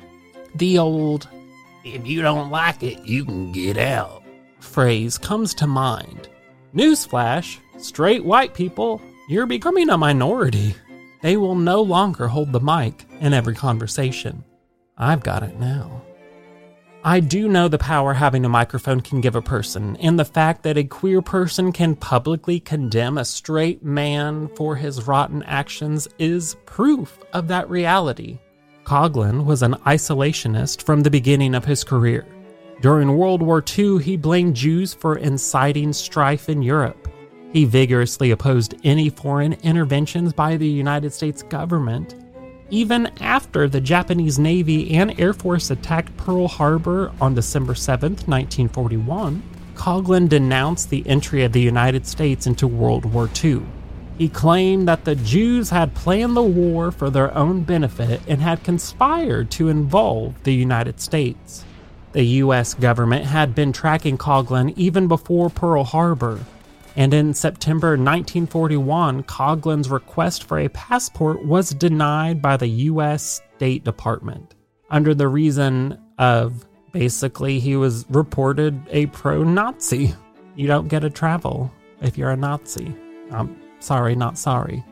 The 0.55 0.79
old, 0.79 1.27
if 1.83 2.07
you 2.07 2.21
don't 2.21 2.49
like 2.49 2.81
it, 2.81 3.05
you 3.05 3.25
can 3.25 3.51
get 3.51 3.77
out 3.77 4.21
phrase 4.63 5.17
comes 5.17 5.53
to 5.55 5.67
mind. 5.67 6.29
Newsflash 6.73 7.57
straight 7.77 8.23
white 8.23 8.53
people, 8.53 9.01
you're 9.27 9.45
becoming 9.45 9.89
a 9.89 9.97
minority. 9.97 10.75
They 11.21 11.37
will 11.37 11.55
no 11.55 11.81
longer 11.81 12.27
hold 12.27 12.51
the 12.51 12.59
mic 12.59 13.05
in 13.19 13.33
every 13.33 13.55
conversation. 13.55 14.43
I've 15.01 15.23
got 15.23 15.41
it 15.41 15.59
now. 15.59 16.03
I 17.03 17.19
do 17.19 17.49
know 17.49 17.67
the 17.67 17.79
power 17.79 18.13
having 18.13 18.45
a 18.45 18.49
microphone 18.49 19.01
can 19.01 19.19
give 19.19 19.35
a 19.35 19.41
person, 19.41 19.97
and 19.97 20.19
the 20.19 20.25
fact 20.25 20.61
that 20.61 20.77
a 20.77 20.83
queer 20.83 21.23
person 21.23 21.71
can 21.71 21.95
publicly 21.95 22.59
condemn 22.59 23.17
a 23.17 23.25
straight 23.25 23.83
man 23.83 24.47
for 24.49 24.75
his 24.75 25.07
rotten 25.07 25.41
actions 25.43 26.07
is 26.19 26.55
proof 26.67 27.17
of 27.33 27.47
that 27.47 27.67
reality. 27.67 28.37
Coughlin 28.83 29.45
was 29.45 29.63
an 29.63 29.73
isolationist 29.87 30.83
from 30.83 31.01
the 31.01 31.09
beginning 31.09 31.55
of 31.55 31.65
his 31.65 31.83
career. 31.83 32.27
During 32.81 33.17
World 33.17 33.41
War 33.41 33.63
II, 33.67 33.97
he 34.03 34.17
blamed 34.17 34.55
Jews 34.55 34.93
for 34.93 35.17
inciting 35.17 35.93
strife 35.93 36.47
in 36.47 36.61
Europe. 36.61 37.07
He 37.51 37.65
vigorously 37.65 38.29
opposed 38.29 38.75
any 38.83 39.09
foreign 39.09 39.53
interventions 39.63 40.33
by 40.33 40.57
the 40.57 40.67
United 40.67 41.11
States 41.13 41.41
government. 41.41 42.20
Even 42.73 43.07
after 43.19 43.67
the 43.67 43.81
Japanese 43.81 44.39
Navy 44.39 44.95
and 44.95 45.19
Air 45.19 45.33
Force 45.33 45.69
attacked 45.69 46.15
Pearl 46.15 46.47
Harbor 46.47 47.11
on 47.19 47.35
December 47.35 47.75
7, 47.75 48.13
1941, 48.13 49.43
Coughlin 49.75 50.29
denounced 50.29 50.89
the 50.89 51.05
entry 51.05 51.43
of 51.43 51.51
the 51.51 51.59
United 51.59 52.07
States 52.07 52.47
into 52.47 52.69
World 52.69 53.03
War 53.03 53.29
II. 53.43 53.63
He 54.17 54.29
claimed 54.29 54.87
that 54.87 55.03
the 55.03 55.15
Jews 55.15 55.69
had 55.71 55.95
planned 55.95 56.37
the 56.37 56.43
war 56.43 56.93
for 56.93 57.09
their 57.09 57.35
own 57.37 57.63
benefit 57.63 58.21
and 58.25 58.41
had 58.41 58.63
conspired 58.63 59.51
to 59.51 59.67
involve 59.67 60.41
the 60.43 60.53
United 60.53 61.01
States. 61.01 61.65
The 62.13 62.23
US 62.23 62.73
government 62.73 63.25
had 63.25 63.53
been 63.53 63.73
tracking 63.73 64.17
Coughlin 64.17 64.73
even 64.77 65.09
before 65.09 65.49
Pearl 65.49 65.83
Harbor. 65.83 66.39
And 66.95 67.13
in 67.13 67.33
September 67.33 67.91
1941, 67.91 69.23
Coughlin's 69.23 69.89
request 69.89 70.43
for 70.43 70.59
a 70.59 70.69
passport 70.69 71.45
was 71.45 71.69
denied 71.71 72.41
by 72.41 72.57
the 72.57 72.67
U.S. 72.67 73.41
State 73.55 73.83
Department 73.83 74.55
under 74.89 75.13
the 75.13 75.27
reason 75.27 75.97
of 76.17 76.65
basically 76.91 77.59
he 77.59 77.75
was 77.75 78.05
reported 78.09 78.79
a 78.89 79.05
pro 79.07 79.43
Nazi. 79.43 80.13
You 80.55 80.67
don't 80.67 80.89
get 80.89 80.99
to 80.99 81.09
travel 81.09 81.71
if 82.01 82.17
you're 82.17 82.31
a 82.31 82.37
Nazi. 82.37 82.93
I'm 83.31 83.57
sorry, 83.79 84.15
not 84.15 84.37
sorry. 84.37 84.83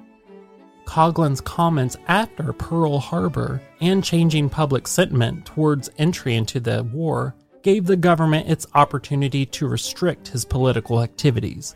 Coughlin's 0.86 1.42
comments 1.42 1.98
after 2.08 2.54
Pearl 2.54 2.98
Harbor 2.98 3.62
and 3.82 4.04
changing 4.04 4.50
public 4.50 4.88
sentiment 4.88 5.46
towards 5.46 5.90
entry 5.98 6.36
into 6.36 6.60
the 6.60 6.84
war 6.84 7.36
gave 7.62 7.86
the 7.86 7.98
government 7.98 8.50
its 8.50 8.66
opportunity 8.74 9.46
to 9.46 9.68
restrict 9.68 10.30
his 10.30 10.46
political 10.46 11.04
activities. 11.04 11.76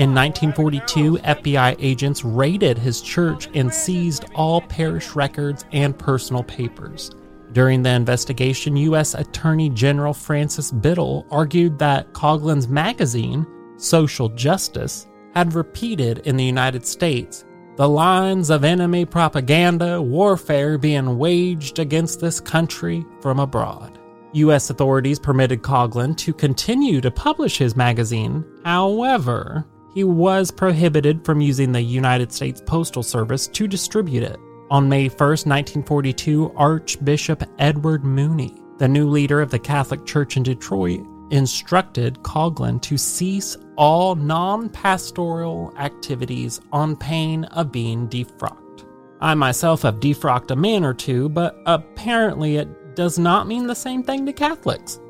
In 0.00 0.14
1942, 0.14 1.18
FBI 1.18 1.76
agents 1.78 2.24
raided 2.24 2.78
his 2.78 3.02
church 3.02 3.50
and 3.52 3.70
seized 3.70 4.24
all 4.34 4.62
parish 4.62 5.14
records 5.14 5.66
and 5.72 5.98
personal 5.98 6.42
papers. 6.42 7.10
During 7.52 7.82
the 7.82 7.90
investigation, 7.90 8.78
U.S. 8.78 9.12
Attorney 9.12 9.68
General 9.68 10.14
Francis 10.14 10.72
Biddle 10.72 11.26
argued 11.30 11.78
that 11.80 12.14
Coughlin's 12.14 12.66
magazine, 12.66 13.46
Social 13.76 14.30
Justice, 14.30 15.06
had 15.34 15.52
repeated 15.52 16.20
in 16.20 16.38
the 16.38 16.44
United 16.44 16.86
States 16.86 17.44
the 17.76 17.86
lines 17.86 18.48
of 18.48 18.64
enemy 18.64 19.04
propaganda 19.04 20.00
warfare 20.00 20.78
being 20.78 21.18
waged 21.18 21.78
against 21.78 22.20
this 22.20 22.40
country 22.40 23.04
from 23.20 23.38
abroad. 23.38 23.98
U.S. 24.32 24.70
authorities 24.70 25.18
permitted 25.18 25.60
Coughlin 25.60 26.16
to 26.16 26.32
continue 26.32 27.02
to 27.02 27.10
publish 27.10 27.58
his 27.58 27.76
magazine. 27.76 28.46
However, 28.64 29.66
he 29.94 30.04
was 30.04 30.50
prohibited 30.50 31.24
from 31.24 31.40
using 31.40 31.72
the 31.72 31.80
United 31.80 32.32
States 32.32 32.62
Postal 32.64 33.02
Service 33.02 33.46
to 33.48 33.66
distribute 33.66 34.22
it. 34.22 34.38
On 34.70 34.88
May 34.88 35.08
1, 35.08 35.16
1942, 35.18 36.52
Archbishop 36.56 37.42
Edward 37.58 38.04
Mooney, 38.04 38.54
the 38.78 38.86
new 38.86 39.08
leader 39.08 39.40
of 39.40 39.50
the 39.50 39.58
Catholic 39.58 40.06
Church 40.06 40.36
in 40.36 40.42
Detroit, 40.42 41.00
instructed 41.30 42.22
Coughlin 42.22 42.80
to 42.82 42.96
cease 42.96 43.56
all 43.76 44.14
non 44.14 44.68
pastoral 44.68 45.74
activities 45.76 46.60
on 46.72 46.96
pain 46.96 47.44
of 47.46 47.72
being 47.72 48.08
defrocked. 48.08 48.84
I 49.20 49.34
myself 49.34 49.82
have 49.82 50.00
defrocked 50.00 50.50
a 50.50 50.56
man 50.56 50.84
or 50.84 50.94
two, 50.94 51.28
but 51.28 51.60
apparently 51.66 52.56
it 52.56 52.94
does 52.94 53.18
not 53.18 53.46
mean 53.46 53.66
the 53.66 53.74
same 53.74 54.02
thing 54.02 54.24
to 54.26 54.32
Catholics. 54.32 55.00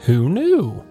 Who 0.00 0.28
knew? 0.28 0.82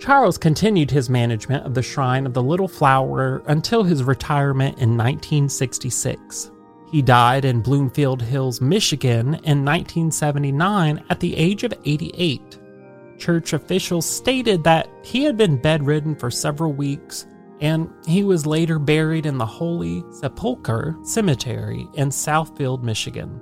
Charles 0.00 0.38
continued 0.38 0.90
his 0.90 1.10
management 1.10 1.66
of 1.66 1.74
the 1.74 1.82
Shrine 1.82 2.24
of 2.24 2.32
the 2.32 2.42
Little 2.42 2.68
Flower 2.68 3.42
until 3.46 3.84
his 3.84 4.02
retirement 4.02 4.78
in 4.78 4.96
1966. 4.96 6.50
He 6.90 7.02
died 7.02 7.44
in 7.44 7.60
Bloomfield 7.60 8.22
Hills, 8.22 8.62
Michigan 8.62 9.34
in 9.44 9.62
1979 9.62 11.04
at 11.10 11.20
the 11.20 11.36
age 11.36 11.64
of 11.64 11.74
88. 11.84 12.58
Church 13.18 13.52
officials 13.52 14.06
stated 14.06 14.64
that 14.64 14.88
he 15.04 15.22
had 15.22 15.36
been 15.36 15.60
bedridden 15.60 16.16
for 16.16 16.30
several 16.30 16.72
weeks 16.72 17.26
and 17.60 17.92
he 18.06 18.24
was 18.24 18.46
later 18.46 18.78
buried 18.78 19.26
in 19.26 19.36
the 19.36 19.44
Holy 19.44 20.02
Sepulchre 20.12 20.96
Cemetery 21.02 21.86
in 21.92 22.08
Southfield, 22.08 22.82
Michigan. 22.82 23.38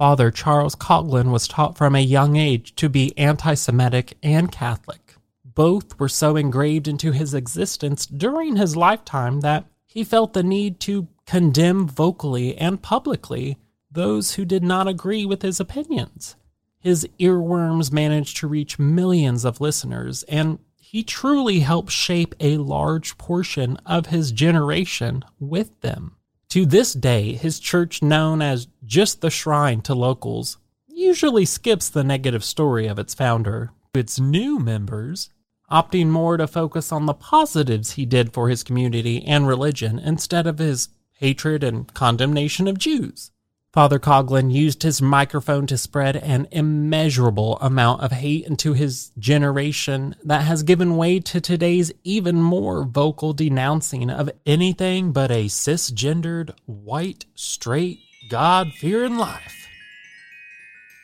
Father 0.00 0.30
Charles 0.30 0.74
Coughlin 0.74 1.30
was 1.30 1.46
taught 1.46 1.76
from 1.76 1.94
a 1.94 2.00
young 2.00 2.34
age 2.34 2.74
to 2.76 2.88
be 2.88 3.12
anti 3.18 3.52
Semitic 3.52 4.16
and 4.22 4.50
Catholic. 4.50 5.16
Both 5.44 6.00
were 6.00 6.08
so 6.08 6.36
engraved 6.36 6.88
into 6.88 7.12
his 7.12 7.34
existence 7.34 8.06
during 8.06 8.56
his 8.56 8.78
lifetime 8.78 9.40
that 9.40 9.66
he 9.86 10.02
felt 10.02 10.32
the 10.32 10.42
need 10.42 10.80
to 10.80 11.08
condemn 11.26 11.86
vocally 11.86 12.56
and 12.56 12.80
publicly 12.80 13.58
those 13.92 14.36
who 14.36 14.46
did 14.46 14.62
not 14.62 14.88
agree 14.88 15.26
with 15.26 15.42
his 15.42 15.60
opinions. 15.60 16.34
His 16.78 17.06
earworms 17.18 17.92
managed 17.92 18.38
to 18.38 18.48
reach 18.48 18.78
millions 18.78 19.44
of 19.44 19.60
listeners, 19.60 20.22
and 20.22 20.60
he 20.78 21.02
truly 21.02 21.60
helped 21.60 21.92
shape 21.92 22.34
a 22.40 22.56
large 22.56 23.18
portion 23.18 23.76
of 23.84 24.06
his 24.06 24.32
generation 24.32 25.26
with 25.38 25.78
them. 25.82 26.16
To 26.50 26.66
this 26.66 26.94
day, 26.94 27.34
his 27.34 27.60
church, 27.60 28.02
known 28.02 28.42
as 28.42 28.66
just 28.84 29.20
the 29.20 29.30
Shrine 29.30 29.82
to 29.82 29.94
locals, 29.94 30.58
usually 30.88 31.44
skips 31.44 31.88
the 31.88 32.02
negative 32.02 32.42
story 32.42 32.88
of 32.88 32.98
its 32.98 33.14
founder. 33.14 33.70
Its 33.94 34.18
new 34.18 34.58
members, 34.58 35.30
opting 35.70 36.08
more 36.08 36.36
to 36.36 36.48
focus 36.48 36.90
on 36.90 37.06
the 37.06 37.14
positives 37.14 37.92
he 37.92 38.04
did 38.04 38.32
for 38.32 38.48
his 38.48 38.64
community 38.64 39.24
and 39.24 39.46
religion 39.46 40.00
instead 40.00 40.48
of 40.48 40.58
his 40.58 40.88
hatred 41.12 41.62
and 41.62 41.94
condemnation 41.94 42.66
of 42.66 42.78
Jews. 42.78 43.30
Father 43.72 44.00
Coughlin 44.00 44.50
used 44.52 44.82
his 44.82 45.00
microphone 45.00 45.64
to 45.68 45.78
spread 45.78 46.16
an 46.16 46.48
immeasurable 46.50 47.56
amount 47.60 48.02
of 48.02 48.10
hate 48.10 48.44
into 48.46 48.72
his 48.72 49.12
generation 49.16 50.16
that 50.24 50.42
has 50.42 50.64
given 50.64 50.96
way 50.96 51.20
to 51.20 51.40
today's 51.40 51.92
even 52.02 52.42
more 52.42 52.82
vocal 52.84 53.32
denouncing 53.32 54.10
of 54.10 54.28
anything 54.44 55.12
but 55.12 55.30
a 55.30 55.44
cisgendered, 55.44 56.52
white, 56.66 57.26
straight, 57.36 58.00
God 58.28 58.72
fearing 58.72 59.16
life. 59.16 59.68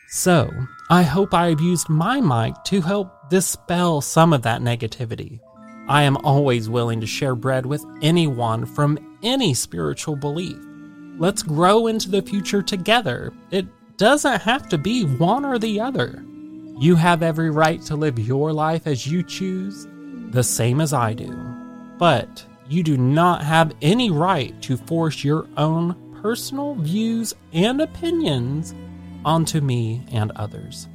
So, 0.08 0.50
I 0.90 1.04
hope 1.04 1.34
I 1.34 1.50
have 1.50 1.60
used 1.60 1.88
my 1.88 2.20
mic 2.20 2.56
to 2.64 2.80
help 2.80 3.30
dispel 3.30 4.00
some 4.00 4.32
of 4.32 4.42
that 4.42 4.60
negativity. 4.60 5.38
I 5.88 6.02
am 6.02 6.16
always 6.16 6.68
willing 6.68 7.00
to 7.00 7.06
share 7.06 7.36
bread 7.36 7.64
with 7.64 7.84
anyone 8.02 8.66
from 8.66 8.98
any 9.22 9.54
spiritual 9.54 10.16
belief. 10.16 10.65
Let's 11.18 11.42
grow 11.42 11.86
into 11.86 12.10
the 12.10 12.22
future 12.22 12.62
together. 12.62 13.32
It 13.50 13.66
doesn't 13.96 14.42
have 14.42 14.68
to 14.68 14.78
be 14.78 15.04
one 15.04 15.44
or 15.44 15.58
the 15.58 15.80
other. 15.80 16.22
You 16.78 16.94
have 16.96 17.22
every 17.22 17.50
right 17.50 17.80
to 17.82 17.96
live 17.96 18.18
your 18.18 18.52
life 18.52 18.86
as 18.86 19.06
you 19.06 19.22
choose, 19.22 19.86
the 20.30 20.44
same 20.44 20.80
as 20.80 20.92
I 20.92 21.14
do. 21.14 21.34
But 21.96 22.44
you 22.68 22.82
do 22.82 22.98
not 22.98 23.42
have 23.42 23.74
any 23.80 24.10
right 24.10 24.60
to 24.62 24.76
force 24.76 25.24
your 25.24 25.46
own 25.56 26.20
personal 26.20 26.74
views 26.74 27.34
and 27.52 27.80
opinions 27.80 28.74
onto 29.24 29.62
me 29.62 30.04
and 30.12 30.32
others. 30.32 30.88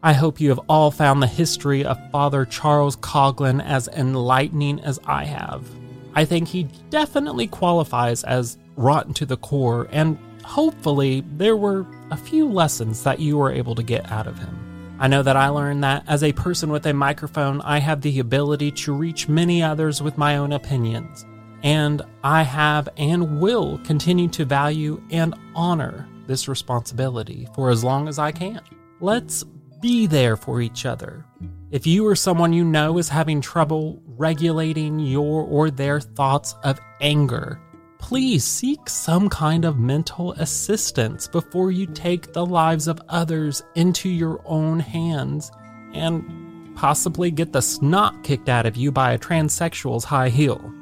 I 0.00 0.12
hope 0.12 0.40
you 0.40 0.50
have 0.50 0.60
all 0.68 0.92
found 0.92 1.20
the 1.20 1.26
history 1.26 1.84
of 1.84 1.98
Father 2.12 2.44
Charles 2.44 2.96
Coughlin 2.96 3.60
as 3.64 3.88
enlightening 3.88 4.78
as 4.80 5.00
I 5.04 5.24
have. 5.24 5.68
I 6.14 6.24
think 6.24 6.48
he 6.48 6.64
definitely 6.90 7.46
qualifies 7.46 8.24
as 8.24 8.58
rotten 8.76 9.14
to 9.14 9.26
the 9.26 9.36
core, 9.36 9.88
and 9.90 10.18
hopefully, 10.44 11.24
there 11.36 11.56
were 11.56 11.86
a 12.10 12.16
few 12.16 12.48
lessons 12.48 13.02
that 13.02 13.20
you 13.20 13.36
were 13.38 13.52
able 13.52 13.74
to 13.74 13.82
get 13.82 14.10
out 14.10 14.26
of 14.26 14.38
him. 14.38 14.96
I 15.00 15.06
know 15.06 15.22
that 15.22 15.36
I 15.36 15.48
learned 15.48 15.84
that 15.84 16.02
as 16.08 16.24
a 16.24 16.32
person 16.32 16.70
with 16.70 16.84
a 16.86 16.92
microphone, 16.92 17.60
I 17.60 17.78
have 17.78 18.00
the 18.00 18.18
ability 18.18 18.72
to 18.72 18.92
reach 18.92 19.28
many 19.28 19.62
others 19.62 20.02
with 20.02 20.18
my 20.18 20.38
own 20.38 20.52
opinions. 20.52 21.24
And 21.62 22.02
I 22.24 22.42
have 22.42 22.88
and 22.96 23.40
will 23.40 23.78
continue 23.84 24.28
to 24.28 24.44
value 24.44 25.00
and 25.10 25.34
honor 25.54 26.08
this 26.26 26.48
responsibility 26.48 27.46
for 27.54 27.70
as 27.70 27.84
long 27.84 28.08
as 28.08 28.18
I 28.18 28.32
can. 28.32 28.60
Let's 29.00 29.44
be 29.80 30.06
there 30.06 30.36
for 30.36 30.60
each 30.60 30.84
other. 30.84 31.24
If 31.70 31.86
you 31.86 32.06
or 32.06 32.16
someone 32.16 32.54
you 32.54 32.64
know 32.64 32.96
is 32.96 33.10
having 33.10 33.42
trouble 33.42 34.00
regulating 34.06 34.98
your 34.98 35.42
or 35.42 35.70
their 35.70 36.00
thoughts 36.00 36.54
of 36.64 36.80
anger, 37.02 37.60
please 37.98 38.42
seek 38.42 38.88
some 38.88 39.28
kind 39.28 39.66
of 39.66 39.78
mental 39.78 40.32
assistance 40.32 41.28
before 41.28 41.70
you 41.70 41.86
take 41.86 42.32
the 42.32 42.46
lives 42.46 42.88
of 42.88 43.02
others 43.10 43.62
into 43.74 44.08
your 44.08 44.40
own 44.46 44.80
hands 44.80 45.50
and 45.92 46.74
possibly 46.74 47.30
get 47.30 47.52
the 47.52 47.60
snot 47.60 48.24
kicked 48.24 48.48
out 48.48 48.64
of 48.64 48.76
you 48.76 48.90
by 48.90 49.12
a 49.12 49.18
transsexual's 49.18 50.04
high 50.04 50.30
heel. 50.30 50.72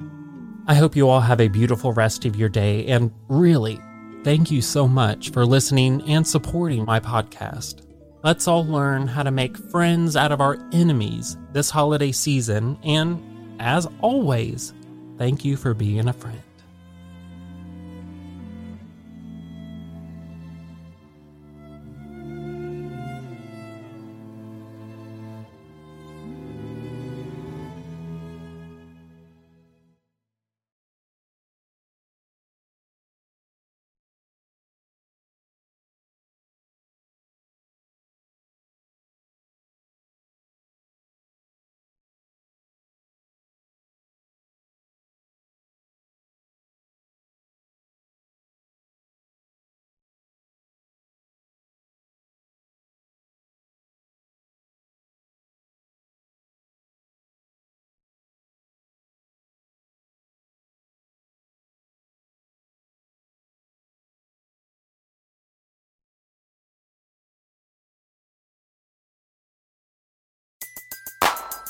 I 0.68 0.74
hope 0.74 0.94
you 0.94 1.08
all 1.08 1.20
have 1.20 1.40
a 1.40 1.48
beautiful 1.48 1.92
rest 1.94 2.24
of 2.24 2.36
your 2.36 2.48
day, 2.48 2.86
and 2.86 3.10
really, 3.28 3.80
thank 4.22 4.52
you 4.52 4.62
so 4.62 4.86
much 4.86 5.30
for 5.30 5.44
listening 5.44 6.02
and 6.08 6.24
supporting 6.24 6.84
my 6.84 7.00
podcast. 7.00 7.85
Let's 8.26 8.48
all 8.48 8.66
learn 8.66 9.06
how 9.06 9.22
to 9.22 9.30
make 9.30 9.56
friends 9.56 10.16
out 10.16 10.32
of 10.32 10.40
our 10.40 10.58
enemies 10.72 11.36
this 11.52 11.70
holiday 11.70 12.10
season, 12.10 12.76
and 12.82 13.22
as 13.60 13.86
always, 14.00 14.74
thank 15.16 15.44
you 15.44 15.56
for 15.56 15.74
being 15.74 16.08
a 16.08 16.12
friend. 16.12 16.42